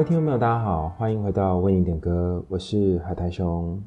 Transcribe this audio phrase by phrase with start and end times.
[0.00, 3.78] 位听众朋友，大家好，欢迎回到为你点歌，我是海苔熊。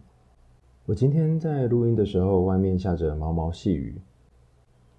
[0.86, 3.99] 我今天在录音的时候，外面下着毛毛细雨。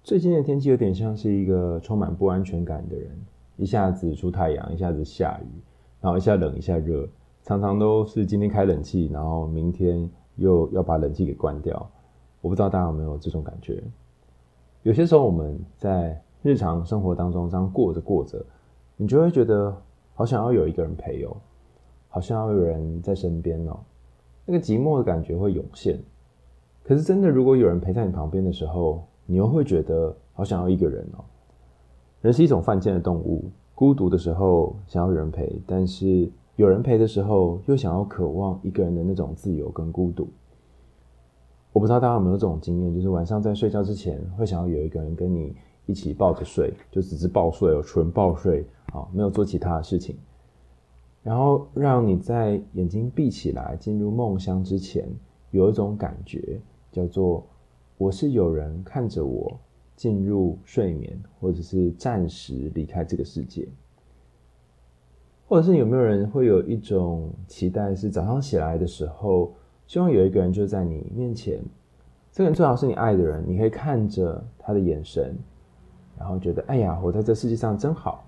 [0.03, 3.17] 最近的天气有点像是一个充满不安全感的人，
[3.55, 5.47] 一下子出太阳，一下子下雨，
[6.01, 7.07] 然后一下冷一下热，
[7.43, 11.89] 常常都是今天开冷气，然后明天又要把冷气给关掉。
[12.41, 13.81] 我不知道大家有没有这种感觉？
[14.83, 18.45] 有些时候我们在日常生活当中这样过着过着，
[18.97, 19.73] 你就会觉得。
[20.15, 21.37] 好想要有一个人陪哦，
[22.07, 23.77] 好像要有人在身边哦，
[24.45, 25.99] 那个寂寞的感觉会涌现。
[26.83, 31.23] 可是真的，如果有人陪在你旁边的时候，你又会觉得好想要一个人哦。
[32.21, 33.43] 人是一种犯贱的动物，
[33.75, 40.27] 孤独的时候想要有人陪，但是有人陪的时候又想要渴望一个人的那种自由跟孤独。
[41.73, 45.53] 我不知道大家有没有这种经验，就是晚上在睡觉之前会想要有一个人跟你
[45.85, 48.65] 一起抱着睡，就只是抱睡哦，纯抱睡。
[48.91, 50.15] 好，没有做其他的事情，
[51.21, 55.05] 然后让你在眼睛闭起来进入梦乡之前，
[55.51, 57.45] 有一种感觉，叫做
[57.97, 59.59] 我是有人看着我
[59.95, 63.67] 进入睡眠，或者是暂时离开这个世界，
[65.47, 69.51] 或者是有没有人会有一种期待，是早上起来的时候，
[69.87, 71.61] 希望有一个人就在你面前，
[72.31, 75.35] 这个人最好是你爱的人，你可以看着他的眼神，
[76.17, 78.23] 然后觉得哎呀，活在这世界上真好。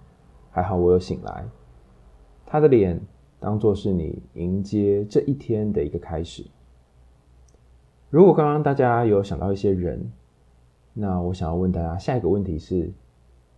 [0.50, 1.46] 还好我有醒来，
[2.44, 3.00] 他的脸
[3.40, 6.44] 当作是你迎接这一天的一个开始。
[8.10, 10.12] 如果刚刚大家有想到一些人，
[10.94, 12.92] 那我想要问大家下一个问题是：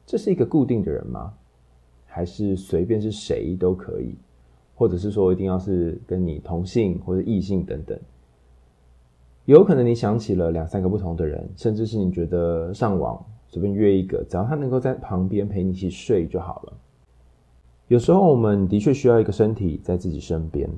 [0.06, 1.34] 这是一个固定的人吗？
[2.06, 4.18] 还是随便是谁都可以？
[4.76, 7.98] 或者是说一定要是跟你同性或者异性等等？
[9.46, 16.74] 有可能你想起了两三个不同的人，甚至是你觉得上网随便约一个，只要他能够在旁边陪你一起睡就好了。
[17.88, 20.70] 有时候我们的确需要一个身体在自己身边，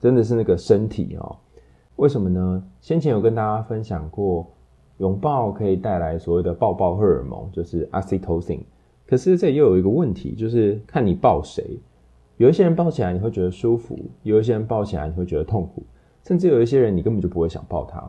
[0.00, 1.36] 真的是那个身体哦。
[1.96, 2.62] 为什么呢？
[2.80, 4.46] 先前有跟大家分享过，
[4.98, 8.60] 拥抱可以带来所谓的抱抱荷尔蒙，就是 oxytocin。
[9.06, 11.78] 可是这又有一个问题，就是看你抱谁。
[12.36, 15.82] 有一些人抱起来你会觉得舒服，有一些人抱起来你会觉得痛苦，
[16.24, 18.08] 甚至有一些人你根本就不会想抱他。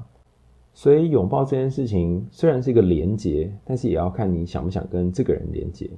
[0.80, 5.90] 所以拥抱这件事情虽然是一个连结，但是也要看你想不想跟这个人连结。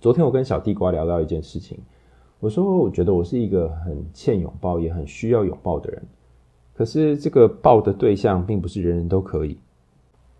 [0.00, 1.78] 昨天我跟小地瓜聊到一件事情，
[2.40, 6.02] 我说我觉得我是一个很欠拥抱，也很需要拥抱的人。
[6.74, 9.56] 可是这个抱的对象并不是人人都可以。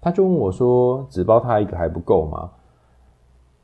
[0.00, 2.50] 他就问我说：“只抱他一个还不够吗？”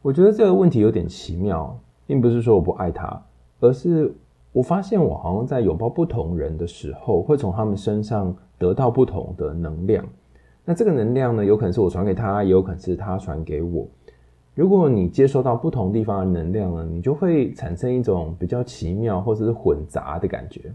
[0.01, 3.21] 我觉得这个问题有点奇妙，并不是说我不爱他，
[3.59, 4.15] 而是
[4.53, 10.05] 我发现我好像在拥抱不同人的时候，会从他们身上得到不同的能量。
[10.65, 13.87] 那这个能量呢，有可能是我传给他，也有可能是他传给我。
[14.55, 20.73] 如果你接收到不同地方的能量呢，你就会产生一种比较奇妙或者是混杂的感觉。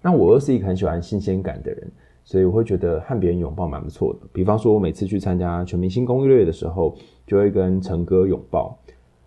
[0.00, 1.92] 那我又是一个很喜欢新鲜感的人，
[2.24, 4.20] 所以我会觉得和别人拥抱蛮不错的。
[4.32, 8.76] 比方说，我每次去参加全明星攻略的时候，就会跟成哥拥抱。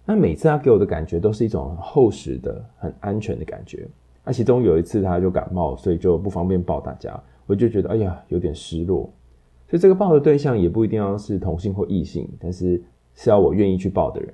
[0.06, 3.88] 那每次他给我的感觉都是一种很厚实的、很安全的感觉。
[4.26, 7.18] 那其中有一次他就感冒，所以就不方便抱大家，
[7.54, 9.10] 我就觉得哎呀有点失落。
[9.70, 12.84] 所以这个抱的对象也不一定要是同性或异性，但是。
[13.16, 14.34] 是要我愿意去抱的人。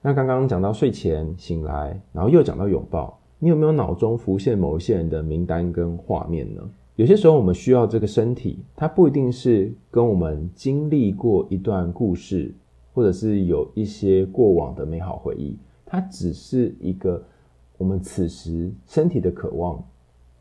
[0.00, 6.62] 那刚刚讲到睡前醒来，然后又讲到拥抱，你有没有脑中浮现某一些人的名单跟画面呢？
[6.94, 12.54] 有些时候我们需要这个身体，它不一定是跟我们经历过一段故事，
[12.92, 17.20] 或者是有一些过往的美好回忆，它只是一个
[17.76, 19.84] 我们此时身体的渴望，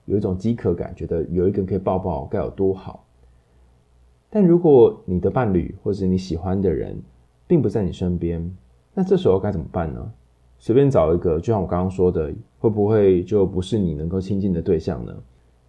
[0.06, 3.06] 有一种饥渴感，觉得有一个人可以抱抱该有多好。
[4.30, 7.00] 但如果你的伴侣或是你喜欢的人，
[7.48, 8.58] 并不在你身边，
[8.94, 10.12] 那这时候该怎么办呢？
[10.58, 15.14] 随便找一个，就像我刚刚说的，会不会就不是你能够亲近的对象呢？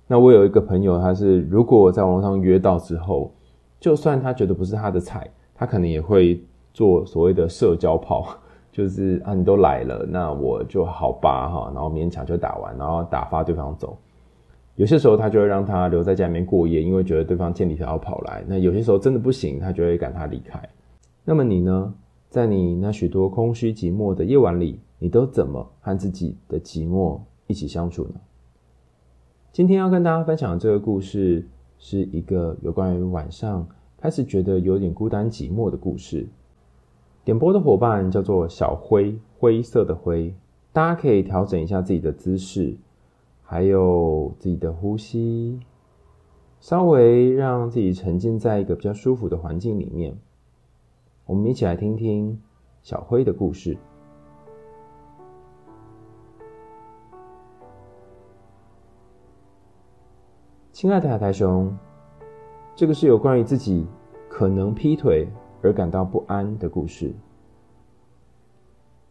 [0.07, 3.33] 那我有一个朋友，他是如果在网络上约到之后，
[3.81, 6.41] 就算他觉得不是他的菜，他可能也会
[6.73, 8.27] 做所谓的社交炮，
[8.73, 13.97] 就是啊，你都来了，那我就好吧哈，然后勉强就打完，然后打发对方走。
[14.77, 18.45] 有些时候他就会让他留在家里面过夜，因为觉得对方千里迢迢跑来。
[18.49, 20.61] 那有些时候真的不行，他就会赶他离开。
[21.25, 21.95] 那么你呢？
[22.29, 28.15] 在你那许多空虚寂寞的夜晚里，你都怎么和自己的寂寞一起相处呢？
[29.53, 31.47] 今天要跟大家分享的这个故事，
[31.79, 33.65] 是一个有关于晚上
[34.01, 36.27] 开始觉得有点孤单寂寞的故事。
[37.25, 40.35] 点播的伙伴叫做小灰，灰色的灰。
[40.73, 42.75] 大家可以调整一下自己的姿势，
[43.45, 45.61] 还有自己的呼吸，
[46.61, 50.19] 稍微让自己沉浸在一个比较舒服的环境里面。
[51.27, 52.41] 我们一起来听听
[52.83, 53.77] 小灰的故事。
[60.73, 61.73] 亲爱的海苔熊，
[62.75, 63.87] 这个是有关于自己
[64.29, 65.29] 可能劈腿
[65.63, 67.15] 而感到不安的故事。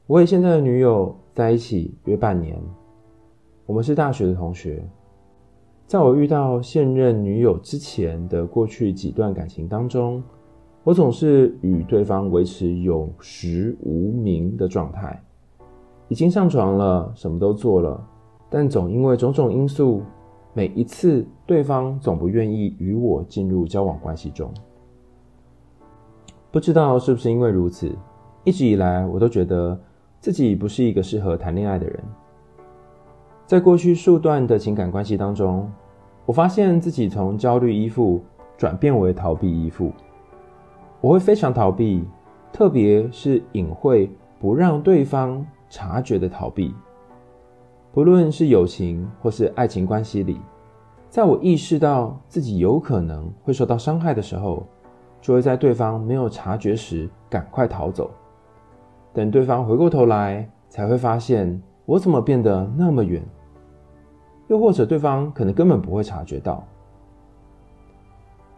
[0.06, 2.62] 我与现在的女友在一起约半年，
[3.66, 4.84] 我们是大学的同学。
[5.86, 10.22] 在我遇到现任女友之前的过去几段感情当中，
[10.84, 15.22] 我总是与对方维持有实无名的状态，
[16.08, 18.06] 已经上床了，什么都做了，
[18.50, 20.02] 但总因为种种因素，
[20.54, 24.52] 每一次对方总不愿意与我进入交往关系中。
[26.52, 27.90] 不知道是不是因为如此，
[28.44, 29.80] 一直以来我都觉得。
[30.20, 32.02] 自己不是一个适合谈恋爱的人。
[33.46, 35.70] 在过去数段的情感关系当中，
[36.26, 38.22] 我发现自己从焦虑依附
[38.58, 39.92] 转变为逃避依附。
[41.02, 42.06] 我会非常逃避，
[42.52, 44.10] 特别是隐晦
[44.40, 46.74] 不让对方察觉的逃避。
[47.92, 50.40] 不论是友情或是爱情关系里，
[51.10, 54.66] 在我意识到自己有可能会受到伤害的时候，
[55.22, 58.10] 就会在对方没有察觉时赶快逃走。
[59.14, 63.22] 等对方回过头来，才会发现我怎么变得那么远，
[64.48, 66.66] 又或者对方可能根本不会察觉到。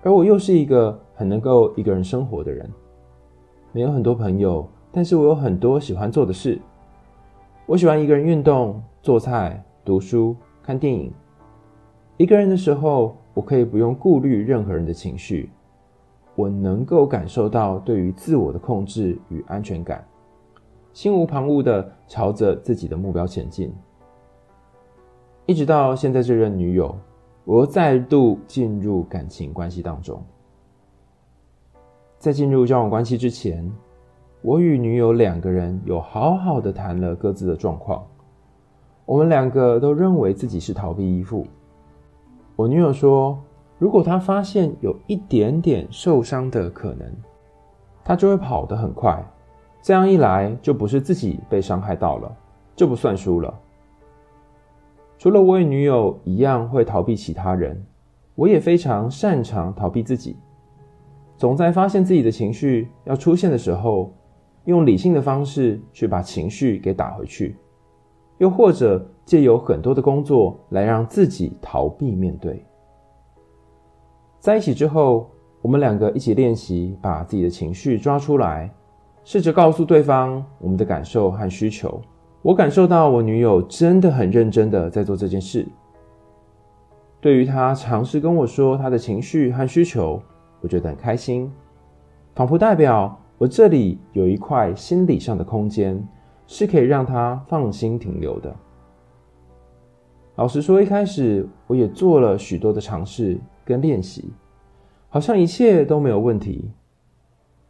[0.04, 2.70] 而我又是一个很能够一个人生活的人，
[3.72, 6.60] 没有很多朋友，但是我有很多喜欢做的事。
[7.66, 11.12] 我喜欢一个人运动、做菜、读书、看电影。
[12.18, 15.50] 一个人的时候，我可以不用顾虑任何人的情绪，
[16.36, 20.06] 我能够感受到对于自我的控制与安全感。
[20.96, 23.70] 心无旁骛的朝着自己的目标前进，
[25.46, 26.98] 一直到现在这任女友，
[27.44, 30.24] 我又再度进入感情关系当中。
[32.18, 33.70] 在进入交往关系之前，
[34.42, 38.02] 我与女友两个人有好好的谈了各自的状况。
[39.06, 41.46] 我们两个都认为自己是逃避依附。
[42.56, 43.38] 我女友说，
[43.78, 47.14] 如果她发现有一点点受伤的可能，
[48.02, 49.22] 她就会跑得很快。
[49.86, 52.36] 这样一来，就不是自己被伤害到了，
[52.76, 53.54] 就不算输了。
[55.16, 57.86] 除了我与女友一样会逃避其他人，
[58.34, 60.38] 我也非常擅长逃避自己。
[61.38, 64.12] 总在发现自己的情绪要出现的时候，
[64.64, 67.56] 用理性的方式去把情绪给打回去，
[68.40, 72.66] 又或者借由很多的工作来让自己逃避面对。
[74.40, 75.30] 在一起之后，
[75.62, 78.74] 我们两个一起练习把自己的情绪抓出来。
[79.26, 82.00] 试着告诉对方我们的感受和需求。
[82.44, 85.68] 我感受到我女友真的很认真的在做这件事。
[87.20, 90.22] 对于她尝试跟我说她的情绪和需求，
[90.62, 91.52] 我觉得很开心，
[92.36, 96.08] 仿佛代表我这里有一块心理上的空间，
[96.46, 98.56] 是可以让她放心停留的。
[100.36, 104.32] 老实说，一开始我也做了许多的尝试跟练习，
[105.10, 106.70] 好像一切都没有问题，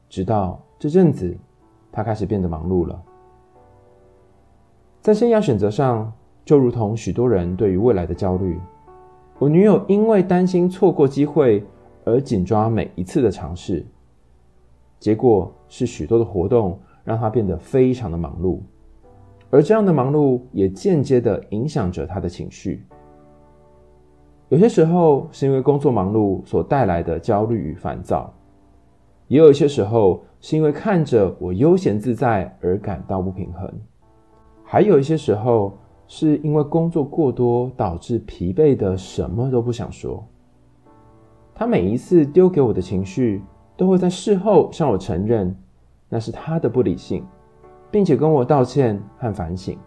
[0.09, 1.35] 直到这阵子。
[1.91, 3.01] 他开始变得忙碌了，
[4.99, 6.11] 在生涯选择上，
[6.43, 8.59] 就如同许多人对于未来的焦虑，
[9.39, 11.63] 我女友因为担心错过机会
[12.03, 13.85] 而紧抓每一次的尝试，
[14.99, 18.59] 结果是许多的活动让她变得非常的忙碌，
[19.49, 22.85] 而这样的忙碌也间接的影响着她的情绪。
[24.49, 28.33] 有些时候是因为工作忙碌所带来的焦虑与烦躁。
[29.27, 33.71] 也有一些时候是因为看着我悠闲自在而感到不平衡，
[34.63, 35.77] 还有一些时候
[36.07, 40.23] 是因为工作过多导致疲惫的什么都不想说。
[41.55, 43.41] 他每一次丢给我的情绪，
[43.75, 45.55] 都会在事后向我承认
[46.07, 47.25] 那是他的不理性，
[47.89, 49.77] 并且跟我道歉和反省。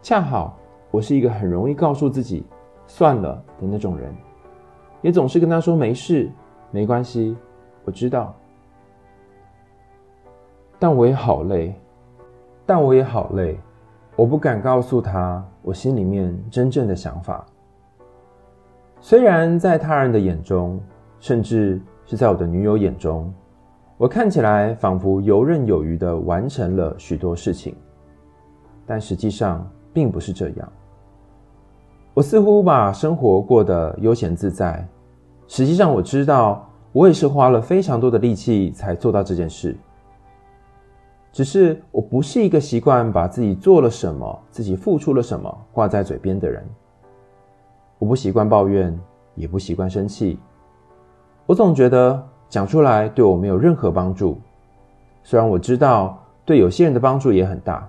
[0.00, 0.58] 恰好
[0.90, 2.44] 我是一个很容易告诉自己
[2.86, 4.14] 算了的那种人，
[5.02, 6.30] 也总是跟他说没事，
[6.70, 7.36] 没关系。
[7.84, 8.34] 我知道，
[10.78, 11.74] 但我也好累，
[12.64, 13.58] 但我也好累。
[14.14, 17.44] 我不敢告诉他我心里面真正的想法。
[19.00, 20.80] 虽然在他人的眼中，
[21.18, 23.32] 甚至是在我的女友眼中，
[23.96, 27.74] 我看起来仿佛游刃有余地完成了许多事情，
[28.86, 30.72] 但实际上并不是这样。
[32.14, 34.86] 我似乎把生活过得悠闲自在，
[35.48, 39.76] 实际上我知道，我也是花了非常多的力气才做到这件事。
[41.32, 46.62] 只是我不是一个习惯把自己做了什么、自己付出了什么挂在嘴边的人。
[47.98, 48.98] 我不习惯抱怨，
[49.34, 50.38] 也不习惯生气。
[51.46, 54.38] 我总觉得讲出来对我没有任何帮助，
[55.22, 57.88] 虽然我知道对有些人的帮助也很大。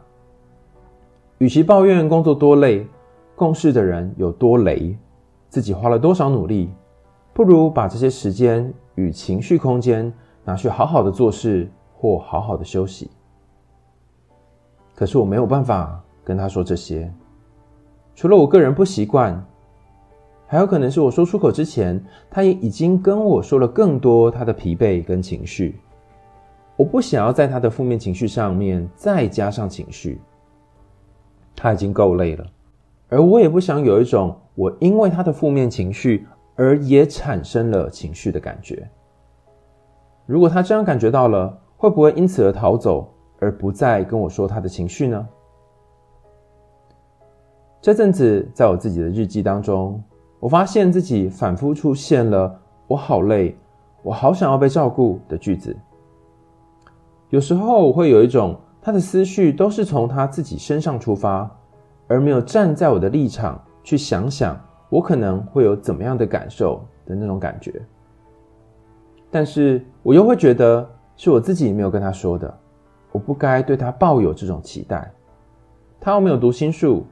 [1.39, 2.87] 与其抱怨工作多累，
[3.35, 4.97] 共事的人有多雷，
[5.49, 6.69] 自己花了多少努力，
[7.33, 10.13] 不如把这些时间与情绪空间
[10.45, 13.09] 拿去好好的做事或好好的休息。
[14.93, 17.11] 可是我没有办法跟他说这些，
[18.13, 19.43] 除了我个人不习惯，
[20.45, 21.99] 还有可能是我说出口之前，
[22.29, 25.79] 他也已经跟我说了更多他的疲惫跟情绪。
[26.75, 30.21] 我不想要在他的负面情绪上面再加上情绪，
[31.55, 32.45] 他已经够累了，
[33.09, 38.87] 而我也不想有一种我因为他的负面情绪而也产生了情绪的感觉。
[40.25, 43.09] 如果他这样感觉到了，会不会因此而逃走？
[43.39, 45.27] 而不再跟我说他的情绪呢？
[47.81, 50.01] 这阵子，在我自己的日记当中，
[50.39, 52.57] 我发现自己反复出现了
[52.87, 53.57] “我好累，
[54.01, 55.75] 我好想要被照顾”的句子。
[57.31, 61.51] 有时候，我会有一种他的思绪都是从他自己身上出发，
[62.07, 64.57] 而没有站在我的立场去想想
[64.93, 67.81] 我可能会有怎么样的感受的那种感觉。
[69.31, 72.59] 但是我又会觉得是我自己没有跟他说的。
[73.11, 75.11] 我不该对他抱有这种期待，
[75.99, 77.05] 他又没有读心术，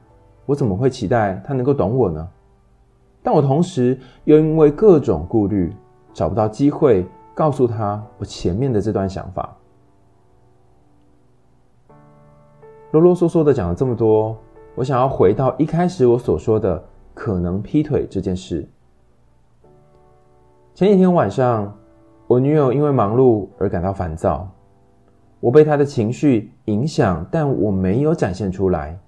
[0.46, 2.28] 我怎么会期待他能够懂我呢？
[3.20, 5.74] 但我同时又因为各种顾虑，
[6.12, 9.56] 找不到机会告诉他我前面的这段想法。
[12.92, 14.36] 啰啰嗦嗦的讲了这么多，
[14.76, 16.84] 我想要回到一开始我所说的
[17.14, 18.66] 可能劈腿这件事。
[20.74, 21.76] 前几天晚上，
[22.26, 24.48] 我女友因为忙碌而感到烦躁。
[25.40, 28.98] 我被她的情绪影响，但我没有展现出来。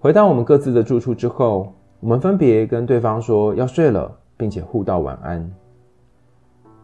[0.00, 5.52] 回到我们各自的住处之后，我们分别跟对方说要睡了，并且互道晚安。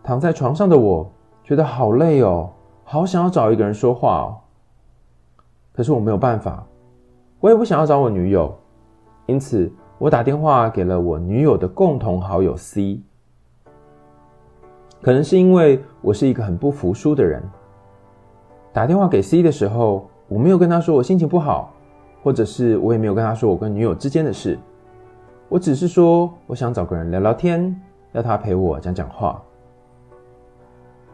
[0.02, 1.10] 躺在床上的我
[1.44, 2.50] 觉得好累哦，
[2.82, 4.36] 好想要找一个人说话哦。
[5.72, 6.66] 可是我没有办法，
[7.40, 8.54] 我也不想要找我女友，
[9.26, 13.00] 因此我打电话给了我女友的共同好友 C。
[15.00, 17.42] 可能是因为我是一个很不服输的人。
[18.72, 21.72] 打电话给 C 的时候，我没有跟他说我心情不好，
[22.22, 24.58] 或者是我也没有跟他说我跟女友之间的事，
[25.48, 27.80] 我只是说我想找个人聊聊天，
[28.12, 29.40] 要他陪我讲讲话。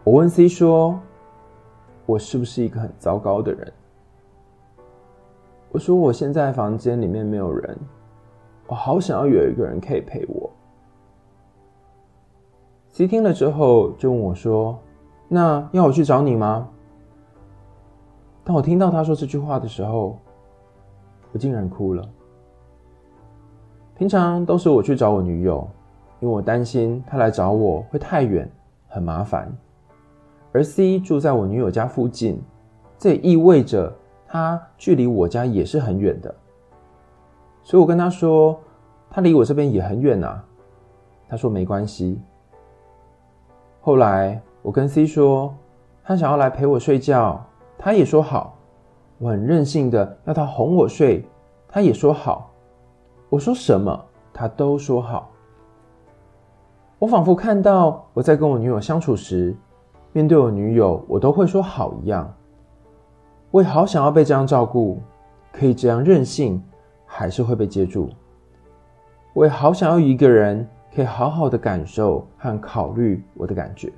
[0.04, 0.98] 我问 C 说
[2.06, 3.72] ：“我是不是一个很糟糕的人？”
[5.70, 7.78] 我说：“我现在房间里面没有人，
[8.70, 10.48] 我好想要有一个人可以陪我。
[12.92, 14.78] ”C 听了之后就问我说
[15.26, 16.68] ：“那要我去找你吗？”
[18.44, 20.16] 当我听到他说这句话的时候，
[21.32, 22.08] 我竟然哭了。
[23.96, 25.68] 平常都是我去找我女友，
[26.20, 28.48] 因为我担心她来找我会太远，
[28.86, 29.52] 很麻烦。
[30.52, 32.40] 而 C 住在我女友家附近，
[32.96, 33.92] 这也意味着
[34.28, 36.32] 他距离我家也是很远的。
[37.62, 38.58] 所以我跟他说，
[39.10, 40.44] 他离我这边也很远啊。
[41.28, 42.20] 他说没关系。
[43.80, 45.54] 后来我跟 C 说，
[46.02, 47.44] 他想要来陪我睡觉。
[47.78, 48.58] 他也说好，
[49.18, 51.24] 我很任性的要他哄我睡，
[51.68, 52.50] 他也说好。
[53.28, 55.30] 我说什么，他都说好。
[56.98, 59.56] 我仿佛看到我在跟我女友相处时，
[60.12, 62.30] 面对我女友，我都会说好一样。
[63.50, 65.00] 我也好想要被这样照顾，
[65.52, 66.62] 可以这样任性，
[67.12, 68.08] 还是会被接住。
[69.32, 73.92] 我也好想要一个人，可以好好的感受和考虑我的感觉。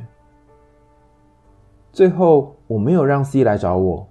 [1.92, 4.07] 最后，我没有让 C 来找我，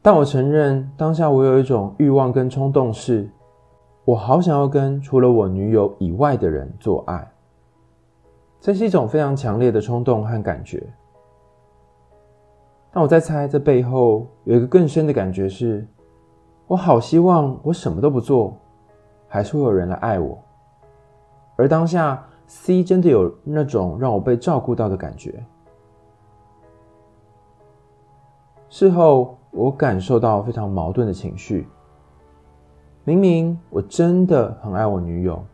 [0.00, 3.28] 但我承认当下我有一种欲望跟冲动是，
[4.04, 7.28] 我好想要跟除了我女友以外的人做爱。
[8.60, 10.80] 这是一种非常强烈的冲动和感觉。
[12.92, 15.86] 但我在猜，这背后有一个更深的感觉是，
[16.70, 18.56] 我好希望我什么都不做，
[19.26, 20.38] 还是会有人来爱我。
[21.56, 25.44] 而当下，C 真的有那种让我被照顾到的感觉。
[28.68, 31.66] 事后，我感受到非常矛盾的情绪。
[33.02, 35.44] 明明我真的很爱我女友，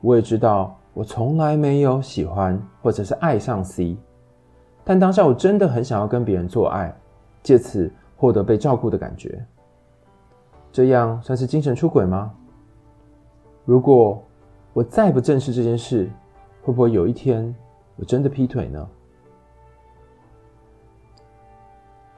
[0.00, 3.96] 我也知道我从来没有喜欢或者是爱上 C，
[4.82, 6.92] 但当下我真的很想要跟别人做爱，
[7.40, 9.46] 借此获得被照顾的感觉。
[10.74, 12.34] 这样算是精神出轨吗？
[13.64, 14.20] 如果
[14.72, 16.10] 我再不正视这件事，
[16.64, 17.54] 会不会有一天
[17.94, 18.88] 我真的劈腿呢？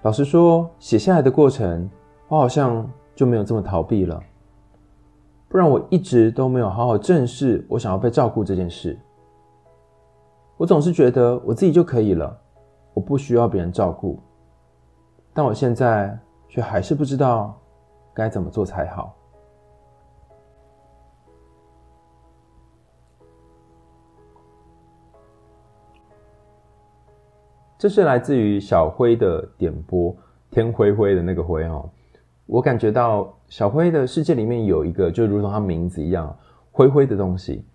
[0.00, 1.86] 老实说，写下来的过程，
[2.28, 4.18] 我好像就没有这么逃避了。
[5.50, 8.98] 不然我一直都没有好好正视我想要被照顾这件事。
[10.56, 12.34] 我总是觉得我自己就可以了，
[12.94, 14.18] 我不需要别人照顾。
[15.34, 17.54] 但我现在却还是不知道
[18.16, 19.14] 该怎么做才好。
[27.76, 30.16] 这是来自于小辉的点播，
[30.50, 31.86] 天灰灰的那个灰哦。
[32.46, 36.34] 我感觉到小辉的世界里面有一个，就如同他名字一样，
[36.72, 37.66] 灰灰的东西。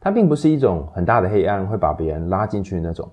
[0.00, 3.08] 它并不是一种很大的黑暗，会把别人拉进去那种，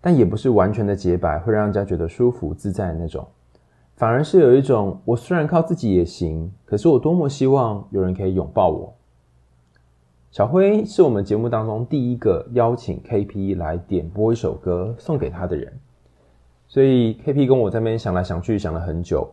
[0.00, 3.26] 但也不是完全的洁白，会让人家觉得舒服自在的那种。
[3.96, 8.92] 反而是有一种，我虽然靠自己也行，可是我多么希望有人可以拥抱我。
[10.32, 15.72] 小辉是我们节目当中第一个邀请 KP 来点播一首歌送给他的人，
[16.66, 19.32] 所以 KP 跟我在那边想来想去想了很久，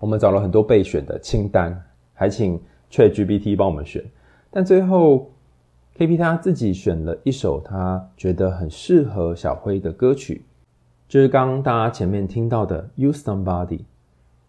[0.00, 1.80] 我们找了很多备选的清单，
[2.14, 4.04] 还请 ChatGPT 帮我们选，
[4.50, 5.30] 但最后
[5.96, 10.44] KP 他自己选了一首他觉得很适合小辉的歌曲，
[11.12, 13.66] 就是刚刚大家前面听到的《You Somebody》。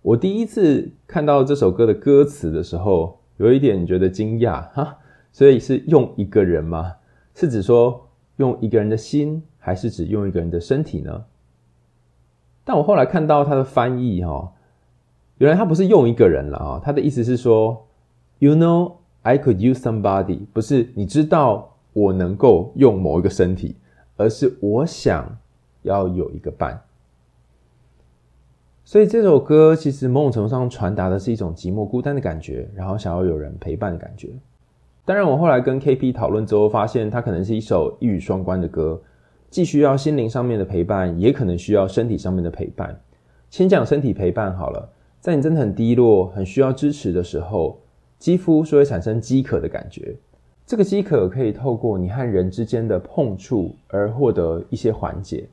[0.02, 4.98] 我第一次看到这首歌的歌词的时候，有一点觉得惊讶哈。
[5.34, 6.94] 所以是用一个人吗？
[7.36, 11.26] 是指说用一个人的心，还是指用一个人的身体呢？
[12.64, 14.54] 但我后来看到他的翻译，哈，
[15.40, 17.86] 原来他不是用一个人了啊，他的意思是说
[18.40, 23.76] ，You know I could use somebody，不是你知道我能够用某一个身体，
[24.16, 25.38] 而是我想
[25.84, 26.82] 要有一个伴。
[28.84, 34.30] 所以这首歌其实某种程度上传达的是一种寂寞孤单的感觉，然后想要有人陪伴的感觉。
[35.06, 39.02] 当然，我后来跟 KP 讨论之后，发现它可能是一首一语双关的歌，
[39.50, 43.00] 既需要心灵上面的陪伴，也可能需要身体上面的陪伴。
[43.50, 47.80] 先讲身体陪伴好了，在你真的很低落、很需要支持的时候，
[48.18, 50.16] 肌肤是会产生饥渴的感觉。
[50.66, 55.48] 这个饥渴可以透过你和人之间的碰触而获得一些缓解，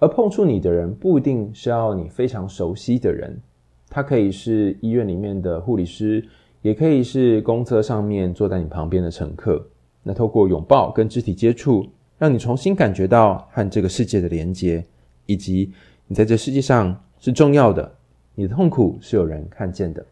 [0.00, 3.40] 而碰触你的人不一定是要你非常熟悉的人，
[3.88, 6.26] 他可以是医院里面的护理师。
[6.62, 9.66] 也可以是公车上面坐在你旁边的乘客，
[10.02, 11.86] 那透过拥抱跟肢体接触，
[12.18, 14.84] 让你重新感觉到和这个世界的连接，
[15.24, 15.72] 以及
[16.06, 17.90] 你在这世界上是重要的，
[18.34, 20.04] 你的痛苦是有人看见的。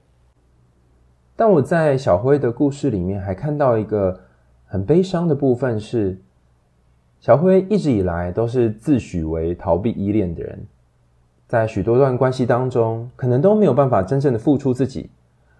[1.36, 4.18] 但我在小辉的故事里面还看到一个
[4.64, 6.18] 很悲伤的部分是，
[7.20, 10.66] 小辉一直以来都是自诩为逃避依恋的人，
[11.46, 15.10] 在许多段关系当中，可能都没有办法真正的付出自己。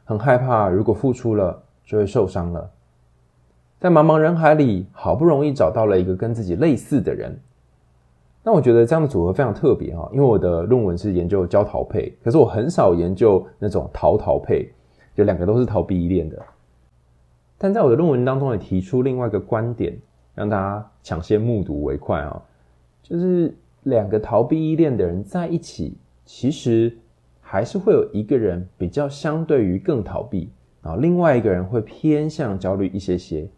[0.05, 2.71] 很害怕，如果付出了就会受伤了。
[3.79, 7.39] 在茫茫人海里，好不容易找到了一个跟自己类似的人，
[8.43, 10.09] 那我觉得这样的组合非常特别哈。
[10.13, 14.73] 因为我的论文是研究焦桃配，可是我很少研究那种桃桃配，
[15.15, 16.41] 就两个都是逃避依恋的。
[17.59, 19.97] 但在我的论文当中也提出另外一个观点，
[20.39, 22.43] 让大家抢先目睹为快啊，
[23.03, 26.97] 就是两个逃避依恋的人在一起，其实。
[27.51, 30.51] 还是会有一个人比较相对于更逃避，
[30.83, 33.49] 然后另外一个人会偏向焦虑一些些。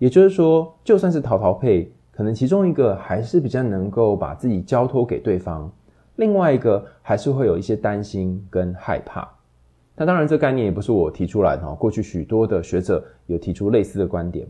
[0.00, 5.70] 也就是说，就算是桃桃配，可能其中一个还是比较能够把自己交托给对方，
[6.16, 9.32] 另外一个还是会有一些担心跟害怕。
[9.94, 14.44] 那当然，这概念也不是我提出来的哈，过去许多的学者有提出类似的观点。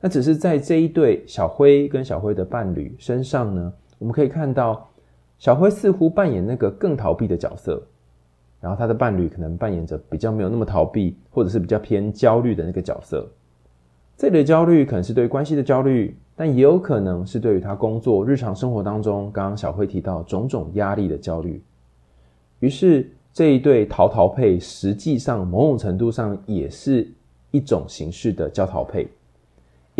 [0.00, 4.88] 那只是在这一对小辉跟小辉的伴侣身上呢，我们可以看到
[5.38, 7.82] 小辉似乎扮演那个更逃避的角色。
[8.60, 13.26] 然后他的伴侣可能扮演着比较没有那么逃避，或者是比较偏焦虑的那个角色。
[14.18, 21.62] 这里的焦虑可能是对关系的焦虑，但也有可能是对于他工作日常生活当中，刚刚小辉提到种种压力的焦虑。
[22.58, 27.10] 于是这一对逃逃配，实际上某种程度上也是
[27.52, 29.08] 一种形式的焦逃配。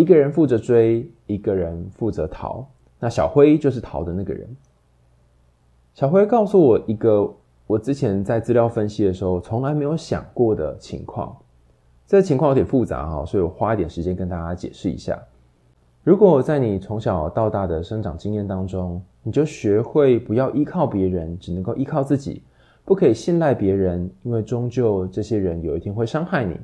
[0.00, 2.66] 一个人负责追，一个人负责逃。
[2.98, 4.48] 那小辉就是逃的那个人。
[5.94, 7.34] 小辉告诉我一个。
[7.66, 11.36] 我之前在资料分析的时候，从来没有想过的情况，
[12.04, 15.16] 这个情况有点复杂哈，所以我花一点时间跟大家解释一下。
[16.02, 22.42] 如果在你从小到大的生长经验当中，你就学会不要依靠别人，只能够依靠自己，
[22.84, 26.56] 不可以信赖别人，因为终究这些人有一天会伤害你，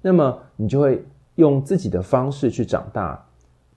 [0.00, 1.04] 那么你就会
[1.36, 3.26] 用自己的方式去长大，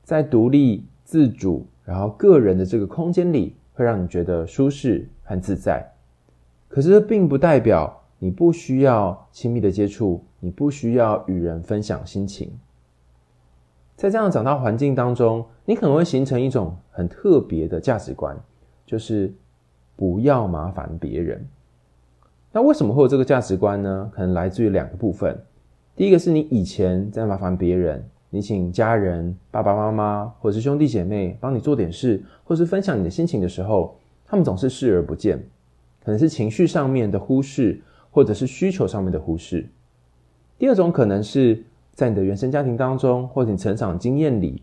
[0.03, 5.85] 在独立自主，然后个人的这个空间里，会让你觉得舒适和自在。
[6.67, 12.51] 可是这并不代表你不需要亲密的接触，你不需要与人分享心情。
[13.95, 18.37] 在这样的长大环境当中，你可能会形成一种很特别的价值观，
[18.85, 19.33] 就是
[19.95, 21.43] 不要麻烦别人。
[22.51, 24.11] 那为什么会有这个价值观呢？
[24.13, 25.43] 可能来自于两个部分。
[25.97, 35.39] 第一个是你以前在麻烦别人，你请家人、爸爸妈妈或者是兄弟姐妹帮你做点事，或是分享你的心情的时候，他们总是视而不见，
[36.05, 37.81] 可能是情绪上面的忽视，
[38.11, 39.67] 或者是需求上面的忽视。
[40.59, 41.63] 第二种可能是
[41.95, 44.61] 在你的原生家庭当中，或者你成长经验里，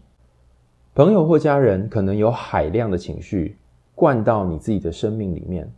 [0.94, 3.57] 朋友或家人可能有海量的情绪
[3.97, 5.68] 灌到你自己的生命里面。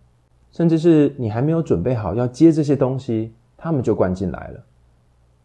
[0.52, 4.64] 甚至是你还没有准备好要接这些东西，他们就灌进来了，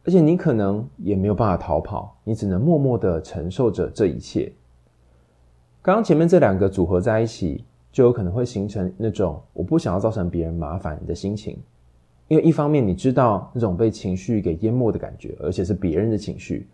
[0.03, 4.51] 而且你可能也没有办法逃跑，你只能默默的承受着这一切。
[5.81, 11.57] 刚刚前面这两个组合在一起，就有可能会形成那种我不想要造成别人麻烦的心情，
[12.27, 16.67] 因为一方面你知道那种被情绪给淹没的感觉，而且是别人的情绪，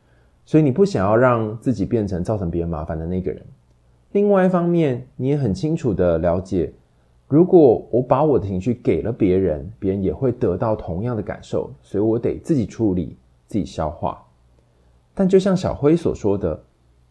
[0.46, 3.46] 所以你不想要让自己变成造成别人麻烦的那个人。
[4.14, 6.74] 另外一方面，你也很清楚的了解。
[7.28, 14.24] 如果我把我的情绪给了别人，别人也会得到同样的感受，所以我得自己处理、自己消化。
[15.14, 16.64] 但就像小辉所说的，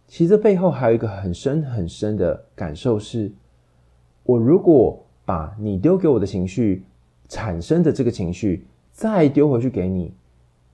[0.08, 3.30] 其实背后还有一个很深很深的感受是：
[4.22, 6.84] 我如果把你丢给我的情绪
[7.28, 10.14] 产生的这个情绪再丢回去给你，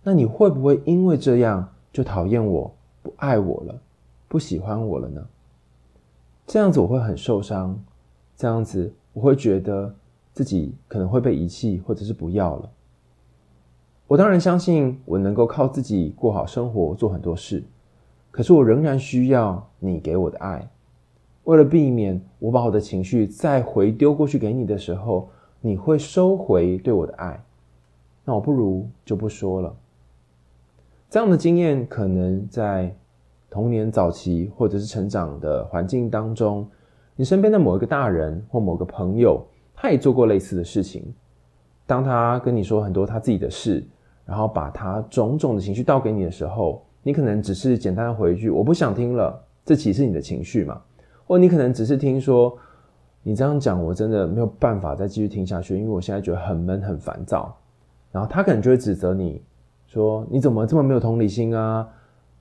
[0.04, 3.80] 那你会不会因为这样就讨厌我、不爱我了、
[4.28, 5.26] 不喜欢我了呢？
[6.46, 7.82] 这样子我会很受伤，
[8.36, 8.92] 这样子。
[9.12, 9.94] 我会觉得
[10.32, 12.70] 自己可能会被遗弃，或者是不要了。
[14.06, 17.62] 我当然相信我能够靠自己过好生活，做很多事。
[18.30, 20.68] 可是我仍然需要你给我的爱。
[21.44, 25.28] 为了避免我把我的情绪再回丢过去给你的时候，
[25.60, 27.44] 你会收回对我的爱，
[28.24, 29.74] 那我不如就不说了。
[31.10, 32.94] 这样的经验可能在
[33.50, 36.66] 童年早期，或者是成长的环境当中。
[37.14, 39.44] 你身边的某一个大人或某个朋友，
[39.74, 41.04] 他也做过类似的事情。
[41.86, 43.84] 当他跟你说很多他自己的事，
[44.24, 50.80] 然后把他种种的情绪倒给你的时候，你可能只是简单的回一句“我不想听了”，这其实是你的情绪嘛？
[51.26, 52.56] 或你可能只是听说
[53.22, 57.54] 你这样讲，我真的没有办法再继续听下去，因为我现在觉得很闷、很烦躁。
[58.10, 59.42] 然后他可能就会指责你
[59.86, 61.86] 说：“你怎么这么没有同理心啊？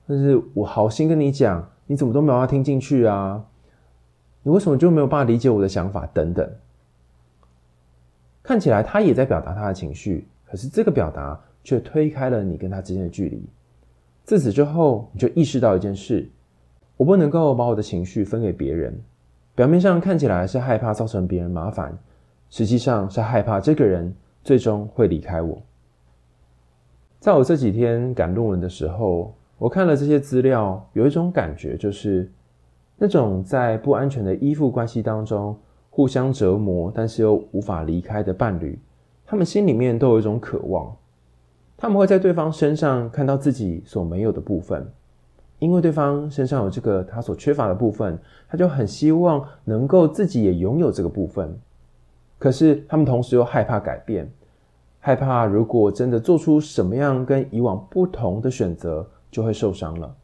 [0.06, 3.44] 但是我好心跟你讲，你怎么都没有要听进去啊？”
[4.44, 6.04] 你为什么就没有办法理解我的想法？
[6.12, 6.50] 等等，
[8.42, 13.40] 看起来他也在表达他的情绪，可是这个表达却推开了你跟他之间的距离。
[14.24, 16.28] 自此之后，你就意识到一件事：
[16.96, 19.00] 我不能够把我的情绪分给别人。
[19.54, 21.96] 表面上看起来是害怕造成别人麻烦，
[22.50, 25.62] 实际上是害怕这个人最终会离开我。
[27.20, 32.28] 在我这几天赶论文的时候，我看了这些资料，有一种感觉就是。
[33.04, 35.58] 那种在不安全的依附关系当中
[35.90, 38.78] 互相折磨，但是又无法离开的伴侣，
[39.26, 40.94] 他们心里面都有一种渴望，
[41.76, 44.88] 他们会在对方身上看到自己所没有的部分，
[45.58, 48.16] 因为对方身上有这个他所缺乏的部分，
[48.48, 51.58] 他就很希望能够自己也拥有这个部分。
[52.38, 54.30] 可是他们同时又害怕改变，
[55.00, 60.14] 害怕如果真的做出什么样跟以往不同的选择，就会受伤了。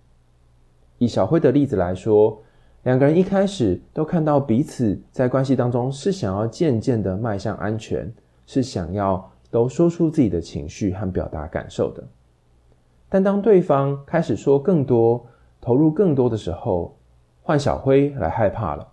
[0.99, 2.41] 以小辉的例子来说。
[2.89, 8.11] 两个人一开始都看到彼此在关系当中是想要渐渐的迈向安全，
[8.47, 12.03] 是想要都说出自己的情绪和表达感受的。
[13.11, 15.23] 但当对方开始说更多、
[15.61, 16.97] 投入更多的时候，
[17.43, 18.89] 换小辉来害怕了。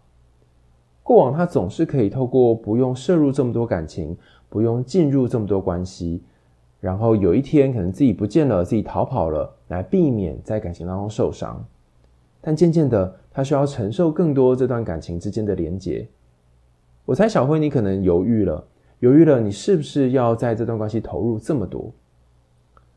[1.01, 4.17] 过往他总是可以透过不用摄入这么多感情，
[4.49, 6.21] 不用进入这么多关系，
[6.81, 11.65] 然后有一天可能自己不见了，自己逃跑了，来避免在感情当中受伤。
[12.47, 16.07] 但渐渐的，他需要承受更多这段感情之间的连结。
[17.03, 18.63] 我猜小辉，你可能犹豫了，
[18.99, 21.91] 犹豫了，你是不是要在这段关系投入这么多？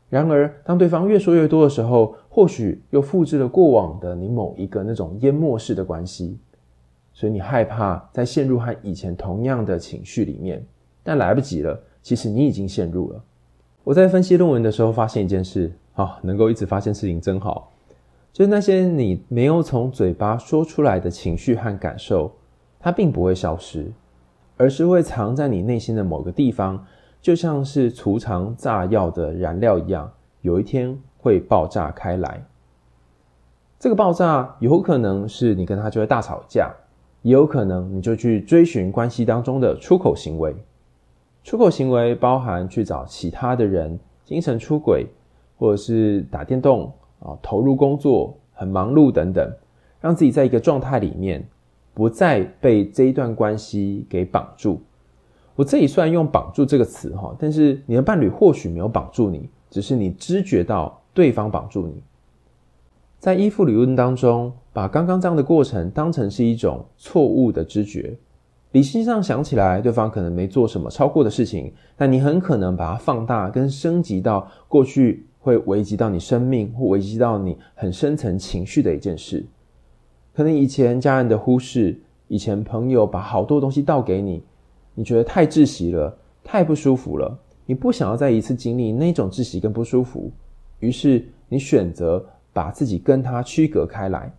[0.07, 6.37] 然而，当对方越说越多的时候，或许又复制了过往的你某一个那种淹没式的关系，
[7.11, 10.63] 所以你害怕再陷入和以前同样的情绪里面，
[11.01, 13.23] 但来不及了，其实你已经陷入了。
[13.83, 17.71] 我在分析论文的时候发现一件事，啊，能够一直发现事情真好。
[18.31, 22.31] 就是那些你没有从嘴巴说出来的情绪和感受，
[22.79, 23.91] 它并不会消失，
[24.55, 26.85] 而是会藏在你内心的某个地方，
[27.21, 30.09] 就像是储藏炸药的燃料一样，
[30.41, 32.45] 有一天会爆炸开来。
[33.77, 36.71] 这个爆炸有可能是你跟他就会大吵架，
[37.21, 40.55] 也有可能你就去追寻关系当中的出口行为。
[41.43, 45.07] 出口行为包含去找其他的人，精神出轨，
[45.57, 49.51] 或者是打电动啊，投入工作，很忙碌等等，
[50.01, 51.45] 让自己在一个状态里面，
[51.93, 54.81] 不再被这一段关系给绑住。
[55.55, 62.01] 我这里虽然用“绑住”这个词哈，但是你的伴侣或许没有绑住你，只是你知觉到对方绑住你。
[63.19, 68.17] 在依附理论当中，把刚刚这样的过程当成是一种错误的知觉。
[68.71, 79.45] 理性上想起来，对方可能没做什么超过的事情，但你很可能把它放大跟升级到过去会危及到你生命或危及到你很深层情绪的一件事。
[80.33, 84.43] 可能以前家人的忽视，以前朋友把好多东西倒给你，
[84.93, 90.31] 你觉得太窒息了，太不舒服了，你不想要再一次经历那种窒息跟不舒服，
[90.79, 92.25] 于是你选择。
[92.51, 94.33] 把自己跟他区隔开来。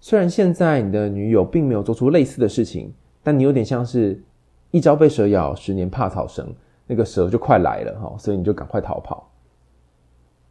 [0.00, 2.94] 虽然现在你的女友并没有做出类似的事情，
[3.24, 4.22] 但你有点像是
[4.70, 6.46] 一朝被蛇咬，十年怕草绳，
[6.86, 9.28] 那个蛇就快来了哈，所以你就赶快逃跑。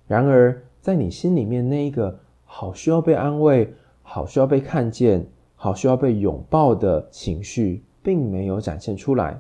[0.08, 9.40] 然而，在你心里面那一个好需要被安慰、好需要被看见、好需要被拥抱的情绪，并没有展现出来。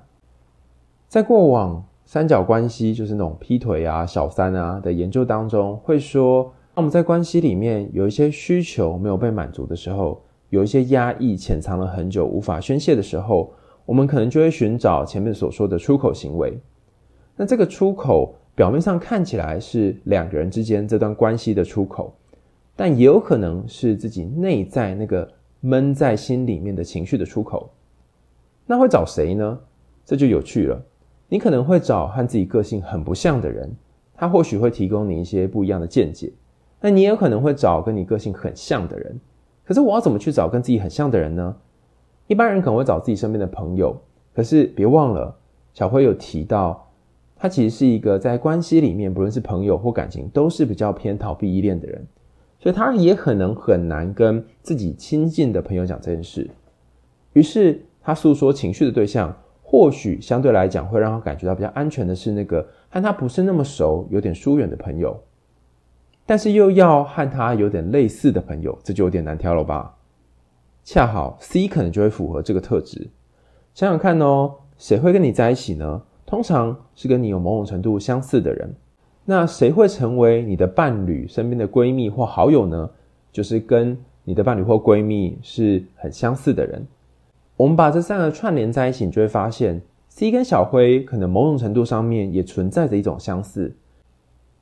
[1.07, 6.51] 在过往三角关系，就是那种劈腿啊、小三啊的研究当中，会说。
[6.75, 13.51] 那我们在关系里面有一些需求没有被满足的时候，有一些压抑潜藏了很久无法宣泄的时候，
[13.83, 16.59] 我们可能就会寻找前面所说的出口行为。
[17.35, 22.11] 那这个出口表面上看起来是两个人之间这段关系的出口，
[22.75, 27.69] 但也有可能是自己内在那个闷在心里面的情绪的出口。
[28.65, 29.59] 那会找谁呢？
[30.03, 30.83] 这就有趣了。
[31.29, 33.71] 你可能会找和自己个性很不像的人，
[34.15, 36.33] 他或许会提供你一些不一样的见解。
[36.81, 39.19] 那你也有可能会找跟你个性很像的人，
[39.65, 41.55] 可是我要怎么去找跟自己很像的人呢？
[42.25, 43.95] 一般人可能会找自己身边的朋友，
[44.33, 45.35] 可是别忘了，
[45.75, 46.86] 小辉有提到，
[47.39, 52.05] 他其实是一个在关系里面，不论是朋友或感情，都是比较偏逃避依恋的人，
[52.59, 56.49] 所以他也可能很难跟自己亲近的朋友讲这件事。
[57.33, 65.17] 于是他诉说情绪的对象，或许相对来讲会让他感觉到比较安全的是那个和他不是那么熟、有点疏远的朋友。
[66.25, 69.95] 但是又要和他有点类似的朋友，这就有点难挑了吧？
[70.83, 73.09] 恰好 C 可能就会符合这个特质。
[73.73, 76.01] 想想看哦，谁会跟你在一起呢？
[76.27, 78.75] 通常是跟你有某种程度相似的人。
[79.25, 82.89] 那谁会成为你的伴侣身边的闺蜜或好友呢？
[83.31, 86.85] 就是跟你的伴侣或闺蜜是很相似的人。
[87.55, 93.73] 我们把这三个串联在一起，你就会发现 C 跟小辉可能某种程度上面也存在着一种相似。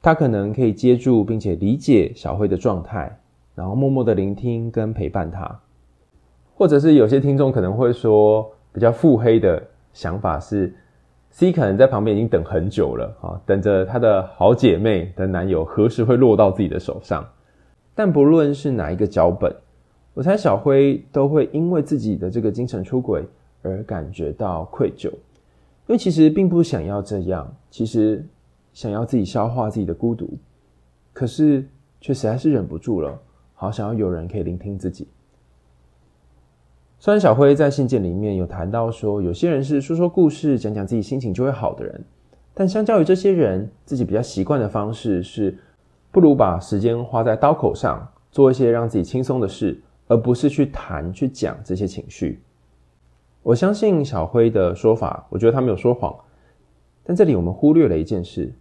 [0.02, 3.20] 他可能可以接住并且理解小辉的状态，
[3.56, 5.60] 然后默默的聆听跟陪伴他。
[6.54, 9.62] 或者是有些听众可能会说，比较腹黑的
[9.94, 10.74] 想法是
[11.36, 17.28] ，C 可能在旁边已经等很久了啊，等着她的好姐妹的男友何时会落到自己的手上。
[17.94, 19.54] 但不论是哪一个脚本，
[20.14, 23.26] 我猜小辉都会因为自己的这个精神出轨
[23.62, 28.26] 而感觉到愧疚，因为其实并不想要这样，其实。
[28.74, 30.38] 想要自己消化自己的孤独，
[31.14, 31.66] 可是
[32.02, 33.18] 却实在是忍不住了，
[33.54, 35.08] 好想要有人可以聆听自己。
[37.06, 42.04] 虽然小辉在信件里面有谈到说，有些人是说说故事、讲讲自己心情就会好的人，
[42.52, 45.56] 但相较于这些人，自己比较习惯的方式是，
[46.12, 52.42] 不如把时间花在刀口上，做一些让自己轻松的事，而不是去谈、去讲这些情绪。
[53.44, 56.12] 我相信小辉的说法，我觉得他没有说谎，
[57.04, 58.52] 但这里我们忽略了一件事。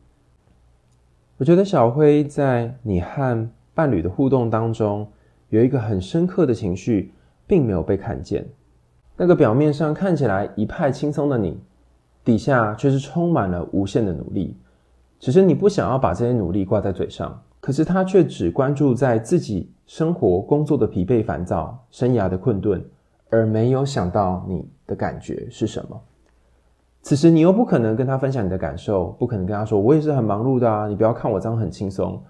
[1.38, 5.08] 我觉得小辉在你和伴侣的互动当中，
[5.48, 7.13] 有一个很深刻的情绪，
[7.46, 8.46] 并没有被看见。
[9.16, 11.58] 那个表面上看起来一派轻松的你，
[12.24, 14.56] 底下却是充满了无限的努力。
[15.20, 22.84] 只是你不想要把这些努力挂在嘴上，可是他却只关注在自己生活、工作的疲惫、烦躁、生涯的困顿，
[23.30, 25.98] 而没有想到你的感觉是什么。
[27.00, 32.20] 此时你又不可能跟他分享你的感受，不可能跟他说，我也是很忙碌的啊，你不要看我这样很轻松，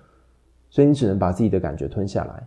[0.68, 2.46] 所以你只能把自己的感觉吞下来。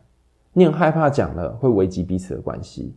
[0.57, 2.95] 你很害怕讲了会危及彼此的关系，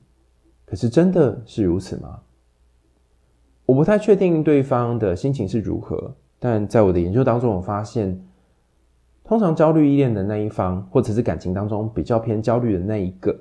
[0.64, 2.18] 可是真的是如此吗？
[3.66, 8.18] 我不太确定对方的心情是如何，但在我的研究当中，我发现，
[9.22, 13.38] 通常焦虑依恋的那一方，或者是感情当中比较偏焦虑的那一个，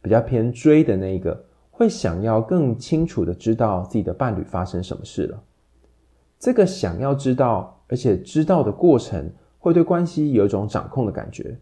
[0.00, 1.44] 比较偏追的那一个。
[1.72, 5.42] 会想要更清楚的知道自己的伴侣发生什么事了。
[6.38, 11.58] 这个想要知道，而且知道的过程，会对关系有一种掌控的感觉。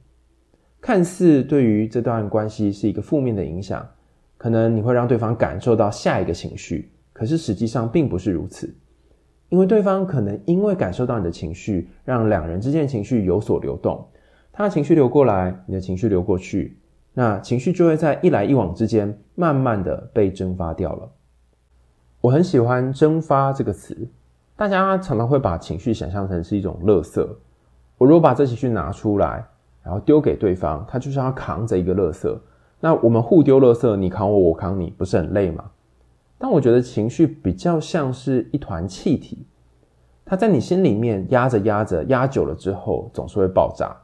[0.85, 3.89] 看似对于这段关系是一个负面的影响，
[4.37, 8.71] 可能你会让对方感受到下一个情绪，可是实际上并不是如此，
[9.49, 14.07] 因为对方可能因为感受到你的情绪，让两人之间的情绪有所流动，
[14.53, 16.77] 他的情绪流过来，你的情绪流过去，
[17.15, 21.11] 那情绪就会在一来一往之间，慢慢的被蒸发掉了。
[22.21, 24.07] 我很喜欢“蒸发”这个词，
[24.55, 27.27] 大家常常会把情绪想象成是一种垃圾。
[27.97, 29.47] 我如果把这情绪拿出来，
[29.85, 32.39] 然后丢给对方，他就像要扛着一个垃圾。
[32.81, 35.65] 那我们互丢垃圾，你扛我，我扛你，不是很累吗？
[36.39, 39.47] 但我觉得情绪比较像是一团气体，
[40.25, 43.95] 它在你心里面压着压着，压久了之后总是会爆炸。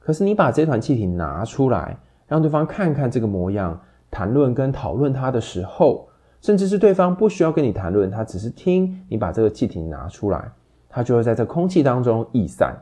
[0.00, 1.96] 可是你把这团气体拿出来，
[2.26, 6.08] 让对方看看这个模样，谈论跟讨论它的时候，
[6.40, 10.52] 甚至是对方不需要跟你谈论，他只是听你把这个气体拿出来，
[10.88, 12.76] 他就会在这空气当中逸散。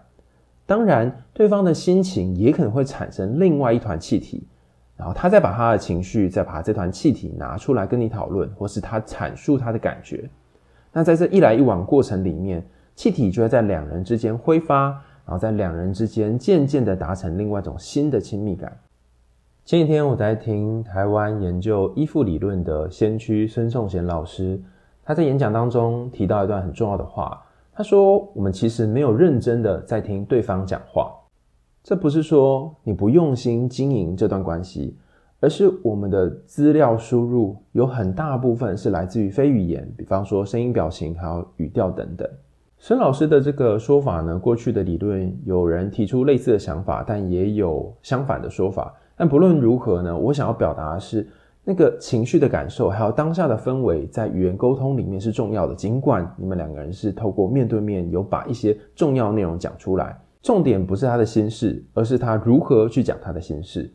[0.67, 4.47] 当然，对方的心情也可能会产生另外一团气体，
[4.97, 10.29] 然后他再把他的情绪，再把这团气体拿出来跟你讨论，或是他阐述他的感觉。
[10.91, 14.87] 那在这一来一往过程里面，气体就会在两人之间挥发，
[15.27, 18.75] 然后在两人之间渐渐的达成另外一种新的亲密感。
[19.67, 24.59] 前几天我在听台湾研究依附理论的先驱孙颂贤老师，
[25.05, 27.44] 他在演讲当中提到一段很重要的话。
[27.77, 31.13] 他说：“我们其实没有认真的在听对方讲话，
[31.83, 34.97] 这不是说你不用心经营这段关系，
[35.41, 42.29] 而是我们的资料输入有很大部分是来自于非语言，比方说声音、表情还有语调等等。”
[42.79, 48.95] 孙老师的这个说法呢，过去的理论有人提出类似的想法，但也有相反的说法。
[49.17, 51.27] 但不论如何呢，我想要表达的是。
[51.67, 55.75] 那个情绪的感受，还有当下的氛围，在语言沟通里面是重要的。
[55.75, 63.91] 尽管你们两个人是透过面对面，有把一些重要内容讲出来，重点不是他的心事，而是他如何去讲他的心事。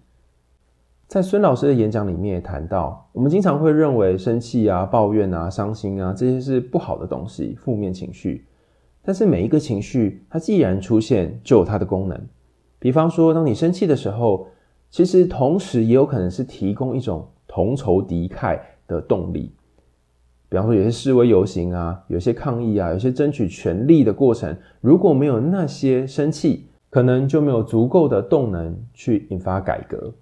[1.05, 8.47] 在孙老师的演讲里面也谈到，我们经常会认为生气啊、抱怨啊、伤心啊这些是不好的东西，负面情绪。
[9.03, 12.19] 但是每一个情绪，它既然出现，就有它的功能。
[12.79, 14.47] 比方说，当你生气的时候，
[14.89, 17.27] 其实同时也有可能是提供一种。
[17.51, 19.51] 同仇敌忾的动力，
[20.47, 30.13] 比方说有些示威游行啊，有些抗议啊，有些争取权利的过程，如果没有那些生气，可能就没有足够的动能去引发改革。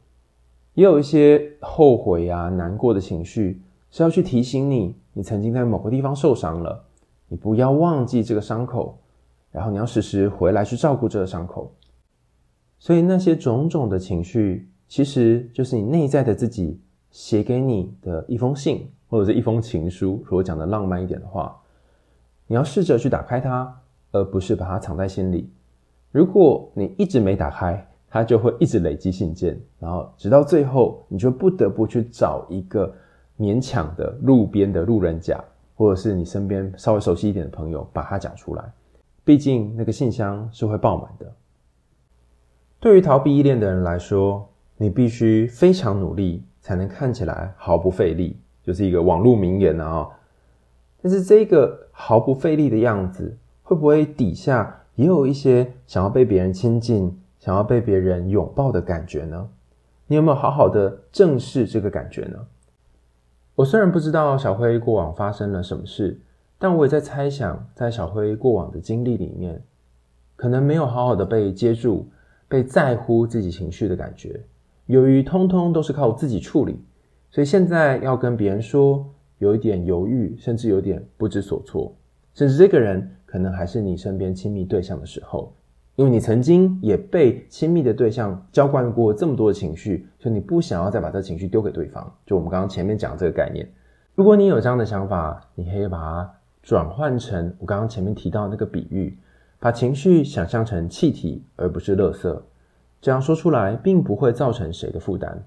[0.73, 3.61] 也有一些后悔啊、难过的情绪，
[3.91, 6.85] 是要去提醒你，你曾经在某个地方受伤了，
[7.27, 8.97] 你不要忘记这个伤口，
[9.51, 11.73] 然后你要时时回来去照顾这个伤口。
[12.79, 16.79] 所以那些种种的情绪，其实就是你内在的自己。
[17.17, 21.59] 写给你的一封信，或者是一封情书，如果讲的浪漫一点的话，
[22.45, 23.75] 你要试着去打开它，
[24.11, 25.49] 而不是把它藏在心里。
[26.11, 32.93] 如果你一直没打开，它就会一直累积信件，然后直到最后，你就不得不去找一个
[33.39, 35.43] 勉强的路边的路人甲，
[35.75, 38.63] 或者是你身边稍微熟悉一点的朋友，把它讲出来。
[39.23, 41.33] 毕竟那个信箱是会爆满的。
[42.79, 46.43] 对于逃避依恋的人来说，你必须非常努力。
[46.67, 50.05] 才能看起来毫不费力，就是一个网络名言啊。
[51.01, 59.47] 但是这个毫不费力的样子，会不会底下也有一些想要被别人亲近、想要被别人拥抱的感觉呢？
[60.07, 62.45] 你有没有好好的正视这个感觉呢？
[63.55, 66.19] 我虽然不知道小辉过往发生了什么事，
[66.59, 69.63] 但我也在猜想，在小辉过往的经历里面，
[70.35, 72.09] 可能没有好好的被接住、
[72.49, 74.41] 被在乎自己情绪的感觉。
[74.87, 76.79] 由于通通都是靠自己处理，
[77.29, 79.05] 所以现在要跟别人说，
[79.37, 81.95] 有一点犹豫，甚至有点不知所措。
[82.33, 85.53] 甚至这个人可能还是你身边亲密对象的时候，
[85.95, 92.09] 因为你曾经也被亲密的对象浇灌过这么多的情绪，所以你不想要再把这情绪丢给对方。
[92.25, 93.67] 就我们刚刚前面讲的这个概念，
[94.15, 96.31] 如果你有这样的想法，你可以把它
[96.63, 99.17] 转换成我刚刚前面提到那个比喻，
[99.59, 102.39] 把情绪想象成气体，而不是垃圾。
[103.01, 105.43] 这样说出来，并不会造成谁的负担。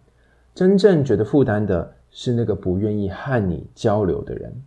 [0.55, 4.63] 真正觉得负担的是那个不愿意和你交流的人。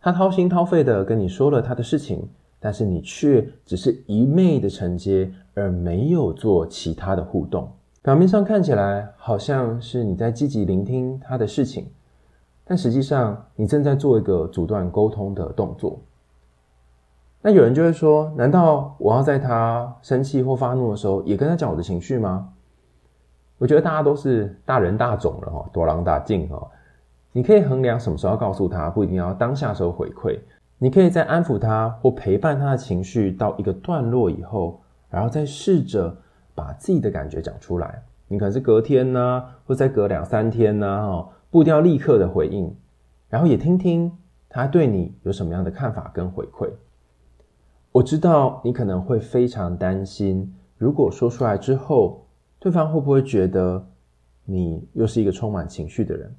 [0.00, 2.28] 他掏心掏肺的跟你说了他的事情，
[2.58, 7.70] 但是你却只是一昧的承接，而没有做其他的互动。
[8.02, 11.86] 表面上看起来好像是你在积极聆听他的事情，
[12.64, 16.00] 但实际上你正在做一个阻断沟通的动作。
[17.44, 22.48] 那有人就会说：“难道我要在他生气或发怒的时候，也跟他讲我的情绪吗？”
[23.58, 26.68] 我觉得大家都是大人大种了哈，多狼大静哈。
[27.32, 30.38] 你可以衡量什么时候告诉他，不一定要当下时候回馈。
[30.78, 34.80] 你可以在安抚他或陪伴他的情绪到一个段落以后，
[35.10, 36.16] 然后再试着
[36.54, 38.02] 把自己的感觉讲出来。
[38.28, 42.72] 你可能是隔天呢，或再隔两三天呢，哈，不一定要立刻的回应，
[43.28, 44.10] 然后也听听
[44.48, 46.68] 他对你有什么样的看法跟回馈。
[47.92, 52.24] 我知道你可能会非常担心，如果说出来之后，
[52.58, 53.86] 对方会不会觉得
[54.46, 56.34] 你又是一个充满情绪的人？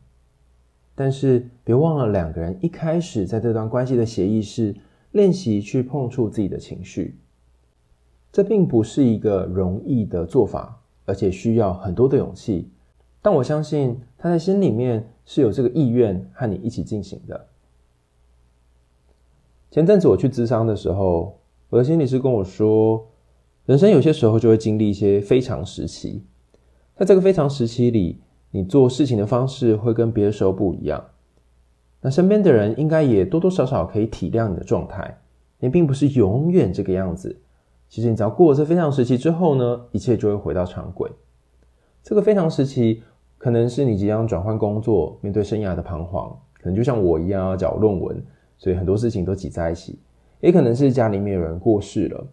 [0.96, 4.76] 但是别忘了，两个人一开始在这段关系的协议是
[5.12, 7.20] 练习去碰触自己的情绪，
[8.32, 12.72] 这并不是一个容易的做法，而且需要很多的勇气。
[13.22, 17.48] 但我相信他在心里面是有这个意愿和你一起进行的。
[19.70, 21.40] 前阵子我去咨商的时候，
[21.74, 23.04] 我的心理师跟我说，
[23.66, 26.24] 人生有些时候就会经历一些非常时期，
[26.96, 28.22] 在这个非常时期里，
[28.52, 31.04] 你做事情的方式会跟别的时候不一样。
[32.02, 35.18] 那身边的人应该也多多少少可以体谅你的状态，
[35.58, 37.36] 你并不是永远这个样子。
[37.90, 41.10] 其实你只要过了这非常时期之后呢，一切就会回到常轨。
[42.04, 43.02] 这个非常时期。
[43.40, 48.24] 可能是你即将转换工作，面对生涯的彷徨；可能就像我一样要找论文，
[48.58, 50.00] 所以很多事情都挤在一起。
[50.44, 52.28] 也可能是家里面有人过世了，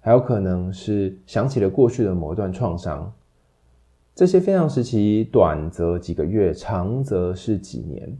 [0.00, 3.12] 还有可能是想起了过去的某段创伤。
[4.14, 8.10] 这些非常时期，短则几个月，长则是几年。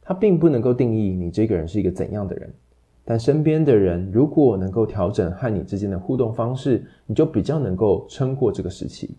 [0.00, 2.54] 它并不能够定义你这个人是一个怎样的人，
[3.04, 9.16] 但身边的人如果能够调整和你之间的互动方式，你就比较能够撑过这个时期。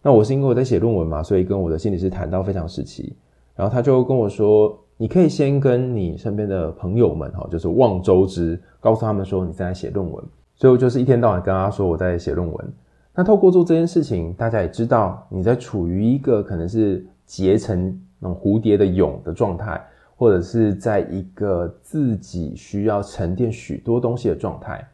[0.00, 3.14] 那我是因为我在写论文嘛，所以跟我的心理师谈到非常时期，
[3.54, 10.22] 然后他就跟我说，你可以先跟你身边的朋友们哈，就是望周知，告诉他们说你在写论文。
[10.56, 12.72] 所以我就是一天到晚跟他说我在写论文。
[13.14, 19.80] 那透过做这件事情，大家也知道你在处于一个可能是结成那种蝴蝶的蛹的状态，
[20.16, 24.84] 或者是在一个自己需要沉淀许多东西的状态，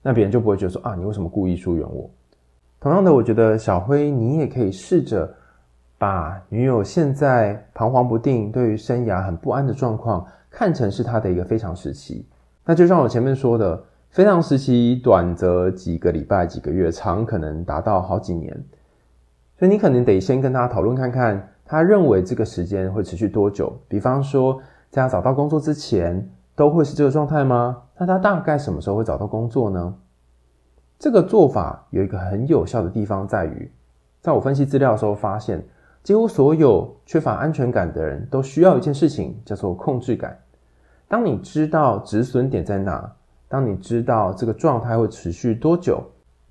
[0.00, 2.08] 那别人就不会觉得说啊，你为什么故意疏远我？
[2.80, 5.32] 同样的，我觉得小辉，你也可以试着
[6.00, 12.26] 把女友现在彷徨不定、对于生涯很不安的状况，看成是他的一个非常时期。
[12.64, 18.50] 那就像我前面说的，非常时期短则几个礼拜、几个月，长可能达到好几年。
[19.58, 23.78] 所以你可能得先跟他讨论看看，他认为这个时间会持续多久。
[23.86, 27.82] 比方说，在他找到工作之前，都会是这个状态吗？
[27.98, 29.94] 那他大概什么时候会找到工作呢？
[30.98, 33.70] 这个做法有一个很有效的地方，在于，
[34.22, 35.62] 在我分析资料的时候发现，
[36.02, 40.38] 几乎所有缺乏安全感的人都需要一件事情，叫做控制感。
[41.08, 43.12] 当你知道止损点在哪，
[43.48, 46.02] 当你知道这个状态会持续多久，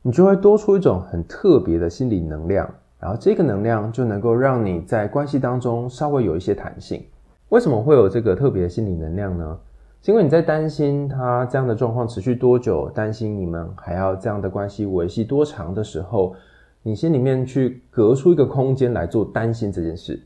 [0.01, 2.69] 你就会多出一种很特别的心理能量，
[2.99, 7.03] 然后这个能量就能够让你在关系当中稍微有一些弹性。
[7.49, 9.57] 为什么会有这个特别的心理能量呢？
[10.01, 16.33] 是因为你在担心他这样的状况持续多久，担心你们还要这样的关系维系多长的时候，
[16.81, 20.21] 你心里面去隔出一个空间来做担心这件事。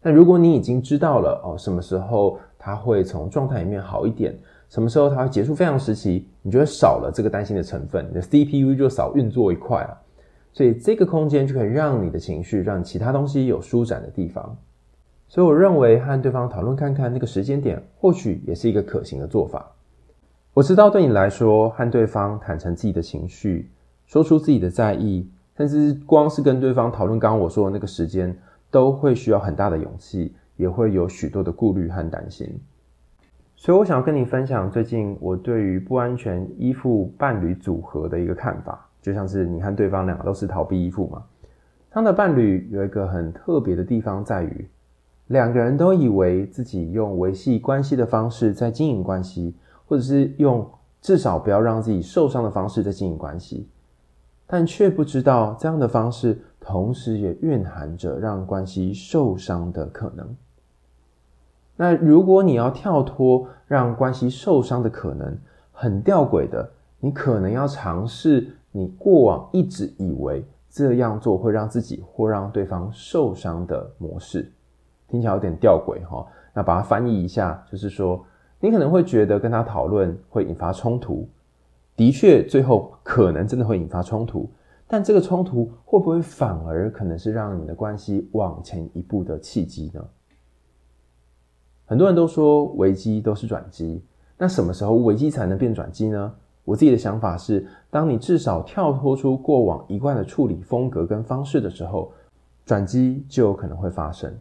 [0.00, 4.38] 但如果你已经知道了哦，什么时候他会从状态里面好一点，
[4.68, 9.98] 什么时候他会结束非常时期，你就会少了这个担心的成分，你的 CPU 就少运作一块了。
[10.52, 14.56] 所以这个空间就可以让你的情绪，让其他东西有舒展的地方。
[15.28, 19.70] 所以我认为和对方讨论看看那个时间点，或许也是一个可行的做法。
[20.54, 23.70] 我知道对你来说，和对方坦诚自己的情绪，
[24.06, 25.28] 说出自己的在意，
[25.58, 28.32] 甚至光是跟对方讨论刚刚我说的那个时间，
[28.70, 32.48] 都会需要很大的勇气，也会有许多的顾虑和担心。
[33.56, 41.24] 所以我想要跟你分享最近我对于不安全依附伴侣组合的一个看法，就像是你和对方两个都是逃避依附嘛。
[41.90, 44.68] 他的伴侣有一个很特别的地方在于。
[45.26, 49.54] 两个人都以为自己用维系关系的方式在经营关系，
[49.86, 50.66] 或者是用
[51.02, 53.68] 至少不要让自己受伤的方式在经营关系，
[54.48, 60.36] 但却不知道这样的方式同时也蕴含着让关系受伤的可能。
[61.76, 65.38] 那如果你要跳脱让关系受伤的可能，
[65.70, 66.68] 很吊诡的，
[66.98, 74.50] 你可能要尝试你过往一直以为这样做会让自己或让对方受伤的模式。
[75.08, 78.24] 听起来有点吊诡哈，那把它翻译一下，就是说，
[78.58, 81.28] 你可能会觉得跟他讨论会引发冲突，
[81.98, 84.48] 的确，最后可能真的会引发冲突，
[84.86, 90.00] 但这个冲突会不会反而可能是让你的关系往前一步的契机呢？
[91.86, 94.00] 很多人都说危机都是转机，
[94.36, 96.32] 那什么时候危机才能变转机呢？
[96.64, 102.12] 我自己的想法是，当你至少跳脱出过往一贯的处理风格跟方式的时候，
[102.64, 104.32] 转机就有可能会发生。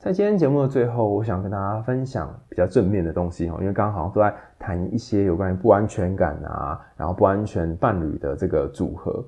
[0.00, 9.22] 在今天节目的最后，我想跟大家分享比较正面的东西哈，因为刚刚好像都在谈一些有关于不安全感啊，然后不安全伴侣的这个组合。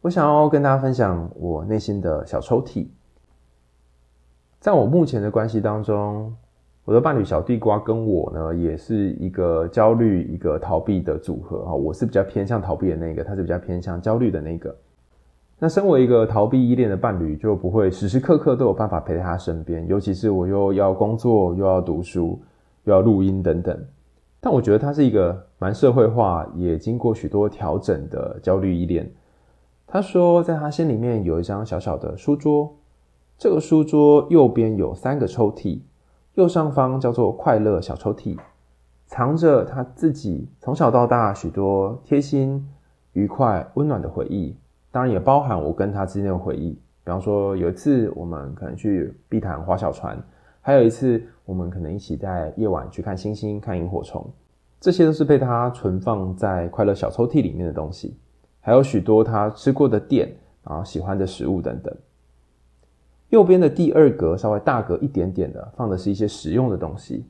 [0.00, 2.88] 我想要跟大家分享我内心的小抽屉。
[4.58, 6.34] 在我目前的关系当中，
[6.84, 11.72] 我的伴侣小地瓜跟我呢，也是一个焦虑、一个逃避的组合啊。
[11.72, 14.76] 我是比较偏向逃避的那个，他是比较偏向焦虑的那个。
[15.58, 22.38] 那身为一个逃避依恋的伴侣，就不会时时刻刻都有办法陪在他身边，尤其是我又要工作，又要读书，
[22.84, 23.78] 又要录音等等。
[24.38, 29.10] 但我觉得他是一个蛮社会化，也经过许多调整的焦虑依恋。
[29.86, 32.70] 他说，在他心里面有一张小小的书桌，
[33.38, 35.80] 这个书桌右边有三个抽屉，
[36.34, 38.36] 右上方叫做快乐小抽屉，
[39.06, 42.68] 藏着他自己从小到大许多贴心、
[43.14, 44.54] 愉快、温暖的回忆，
[44.96, 46.70] 当然也包含我跟他之间的回忆。
[46.70, 50.18] 比方说，有一次我们可能去碧潭划小船。
[50.62, 54.26] 还有一次，我们可能一起在夜晚去看星星、看萤火虫，
[54.80, 58.16] 这些都是被他存放在快乐小抽屉里面的东西。
[58.58, 60.34] 还有许多他吃过的店，
[60.64, 61.94] 然后喜欢的食物等等。
[63.28, 67.22] 右边的第二格稍微大格一点点的，放的是一些实用的东西，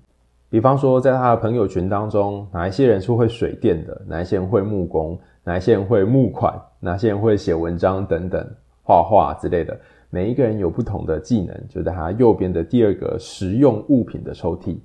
[0.49, 8.45] 比方说在他的朋友群当中，哪一些人是会水电的，哪一些人会木工，哪些人会募款，哪些人会写文章等等，
[8.83, 9.79] 画画之类的。
[10.11, 14.77] 每一个人有不同的技能，就在他右边的第二个实用物品的抽屉。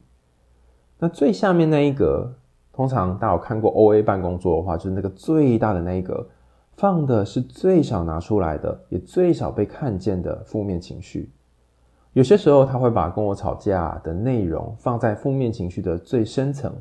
[0.99, 2.32] 那最下面那一格，
[2.72, 6.24] 通常大家有看过 OA 办公桌的话，就是那个最大的那一格，
[6.78, 11.32] 放的是最少拿出来的，也最少被看见的负面情绪。
[12.14, 16.72] 有些时候他会把跟我吵架的内容放在负面情绪的最深层，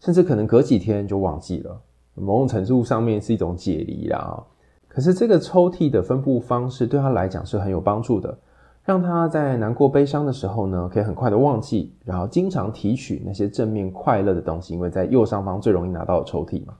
[0.00, 1.80] 甚至可能隔几天就忘记了。
[2.14, 4.42] 某种程度上面是一种解离啦。
[4.88, 8.38] 可是这个抽屉的分布方式对他来讲是很有帮助的，
[8.84, 16.74] 让他在难过悲伤的时候呢，可以很快的忘记，然后经常提取那些正面快乐的东西，因为在右上方最容易拿到抽屉嘛。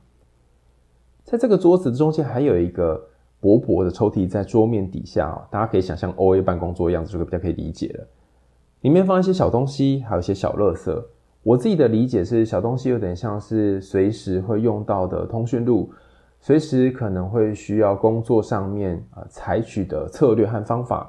[1.24, 3.00] 在这个桌子中间还有一个
[3.40, 8.06] 薄薄的抽屉在桌面底下，大家可以想象 OA 办公桌的样子，就会比较可以理解了。
[8.82, 11.02] 里面放一些小东西，还有一些小垃圾。
[11.42, 15.92] 我自己的理解是，小东西有点像是随时会用到的通讯录。
[16.44, 21.08] 随时可能会需要工作上面啊采取的策略和方法，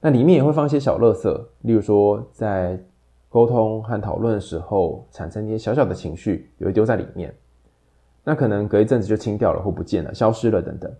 [0.00, 2.76] 那里面也会放一些小垃圾，例如说在
[3.28, 7.32] 沟通和讨论的时候产生一些小小的情绪，也会丢在里面。
[8.24, 10.92] 那可能隔一阵子就清掉了或不见了、消失了等等。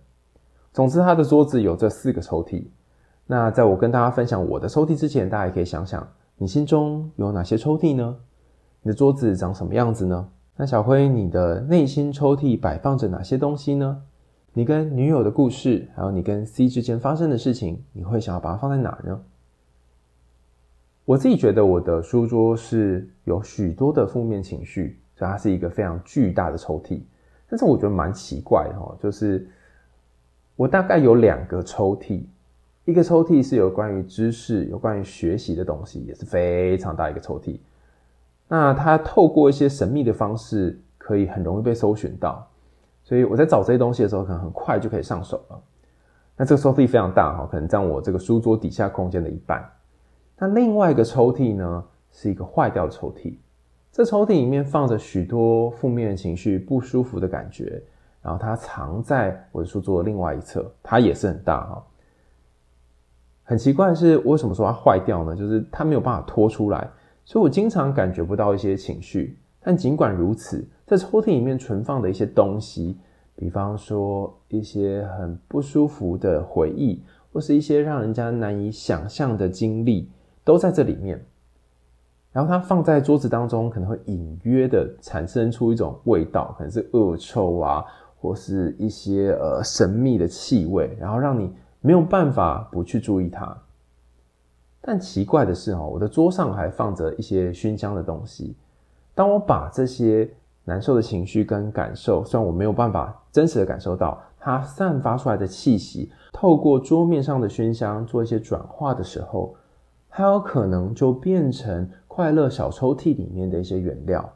[0.71, 2.65] 总之，他的桌子有这四个抽屉。
[3.25, 6.07] 那在我跟大家分享我的抽屉之前，大家也可以想想，
[6.37, 8.15] 你心中有哪些抽屉呢？
[8.85, 10.29] 你的桌子长什么样子呢？
[10.55, 13.99] 那小辉，你的内心抽屉摆放着哪些东西呢？
[14.53, 19.19] 你跟女友的故事，还有你跟 C 之间发生的事情，你会想要把它放在哪呢？
[21.03, 27.01] 我自己觉得我的书桌是有许多的负面情绪，所以它是一个非常巨大的抽屉。
[27.49, 29.49] 但是我觉得蛮奇怪的哦，就是
[30.55, 32.21] 我大概有两个抽屉，
[32.85, 37.57] 一个抽屉是有关于知识、有关于学习的东西，也是非常大一个抽屉。
[38.47, 42.47] 那它透过一些神秘的方式，可以很容易被搜寻到，
[43.03, 45.61] 所以我在找这些东西的时候，可能很快就可以上手了。
[46.37, 49.63] 那这个抽屉非常大哈，可能占我这个书桌底下空间的一半。
[50.37, 53.37] 那另外一个抽屉呢，是一个坏掉的抽屉。
[53.91, 57.81] 这抽屉里面放着许多负面情绪、不舒服的感觉，
[58.21, 61.83] 然后它藏在我的书桌的另外一侧，它也是很大哈。
[63.43, 65.35] 很奇怪的是，为什么说它坏掉呢？
[65.35, 66.89] 就是它没有办法拖出来。
[67.25, 72.97] 所以我经常感觉不到一些情绪，但尽管如此，在抽屉里面存放的一些东西，
[73.35, 77.01] 比方说一些很不舒服的回忆，
[77.33, 80.07] 或是一些让人家难以想象的经历，
[80.43, 81.19] 都在这里面。
[82.31, 87.83] 然后它放在桌子当中，可能会隐约的产生出一种味道，可能是恶臭啊，
[88.19, 91.51] 或是一些呃神秘的气味，然后让你
[91.81, 93.57] 没有办法不去注意它。
[94.87, 98.55] 但奇怪的是哦，我的桌上还放着一些熏香的东西。
[99.15, 100.29] 当我把这些
[100.63, 109.55] 难受的情绪跟感受，虽然我没有办法真实的感受到它散发出来的气息，透过桌面上的熏香做一些转化的时候，
[110.07, 114.29] 它有可能就变成快乐小抽屉里面的一些原料。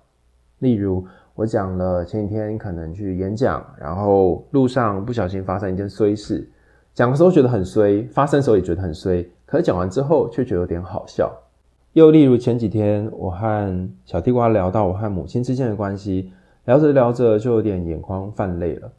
[0.58, 6.50] 例如，我讲了前几天可能去演讲，然后路上不小心发生一件衰事，
[6.96, 9.30] 讲的时候觉得很衰，发生的时候也觉得很衰。
[9.50, 11.36] 可是讲完之后，却觉得有点好笑。
[11.94, 16.32] 又例如前几天，我和小地瓜聊到我和母亲之间的关系，
[16.66, 18.92] 聊着聊着就有点眼眶泛泪了。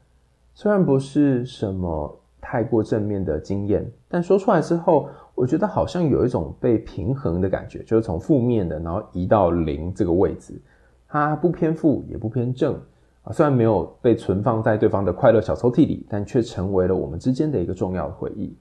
[0.52, 10.60] 虽然不是什么太过正面的经验，但说出来之后，我觉得好像有一种被平衡的感觉，就是从负面的，然后移到零这个位置，
[11.06, 12.74] 它不偏负也不偏正
[13.22, 13.32] 啊。
[13.32, 18.52] 虽然没有被存放在对方的快乐小抽屉里，但却成为了我们之间的一个重要的回忆。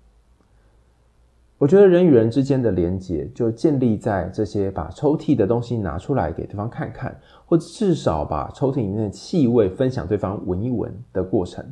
[1.60, 11.64] 我觉得人与人之间的连结就建立在这些把抽屉的东西拿出来给对方看看，或者至少把抽屉里面的气味分享对方闻一闻的过程。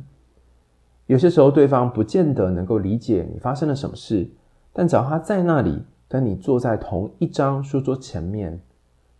[1.06, 4.28] 有些时候，对方不见得能够理解你发生了什么事，
[4.74, 8.60] 但只要他在那里，跟你坐在同一张书桌前面，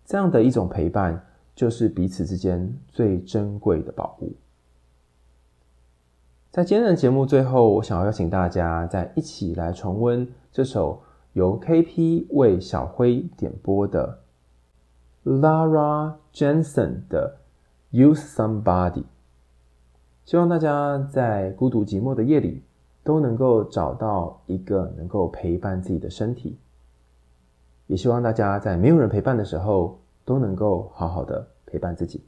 [0.05, 1.19] 这样的一种陪伴，
[1.55, 4.35] 就是彼此之间最珍贵的宝物。
[6.51, 10.27] 在今天的节目最后，我想要邀请大家再一起来重温
[10.59, 11.01] 这首
[11.35, 14.19] 由 KP 为小辉点播的
[15.25, 17.37] Lara Jensen 的
[17.97, 18.93] 《Use Somebody》。
[20.25, 22.61] 希望大家在孤独寂寞的夜里，
[23.05, 26.59] 都能够找到一个能够陪伴自己的身体。
[27.87, 32.21] 也希望大家在没有人陪伴的时候，都能够好好的陪伴自己。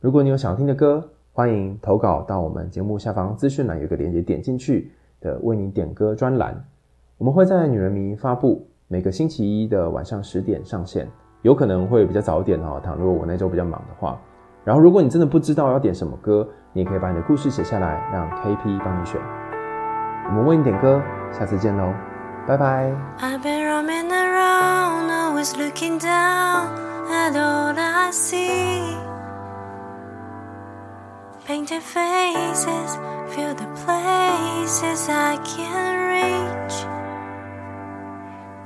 [0.00, 6.62] 如果你有想听的歌，欢迎投稿到我们节目下方资讯栏有个链接，点进去的为你点歌专栏。
[7.22, 11.08] 我们会在女人迷发布，每个星期一的晚上十点上线，
[11.42, 12.80] 有可能会比较早点哦。
[12.82, 14.18] 倘若我那周比较忙的话，
[14.64, 19.20] 然后如果你真的不知道要点什么歌，你也可以把你的故事写下来，让 KP 帮你选。
[20.30, 21.00] 我们为你点歌，
[21.30, 21.94] 下次见喽，
[22.44, 22.92] 拜拜。
[23.20, 26.70] I've been roaming around, always looking down
[27.08, 28.96] at all I see.
[31.46, 32.98] Painted faces
[33.28, 36.91] fill the places I can't reach.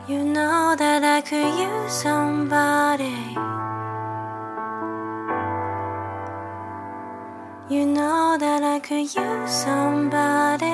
[0.08, 3.34] You know that I could use somebody.
[7.68, 10.70] You know that I could use somebody.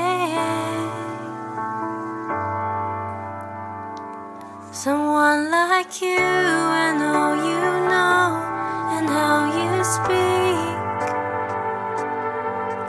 [4.70, 8.36] Someone like you and all you know
[8.92, 10.60] and how you speak.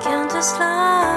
[0.04, 1.13] Countless lovers under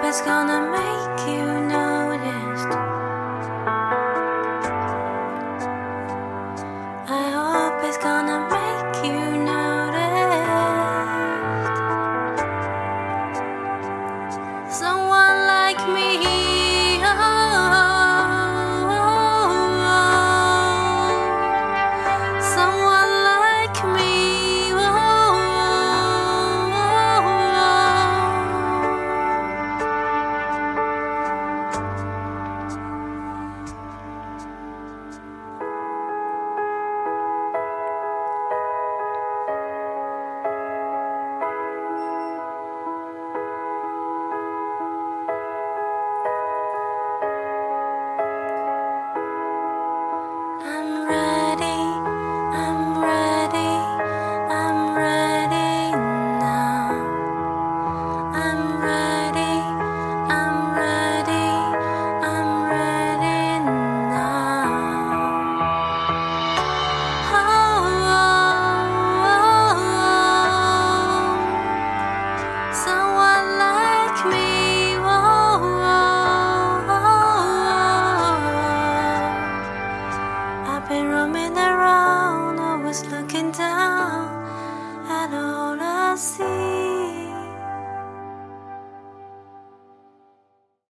[0.00, 2.87] hope it's gonna make you noticed.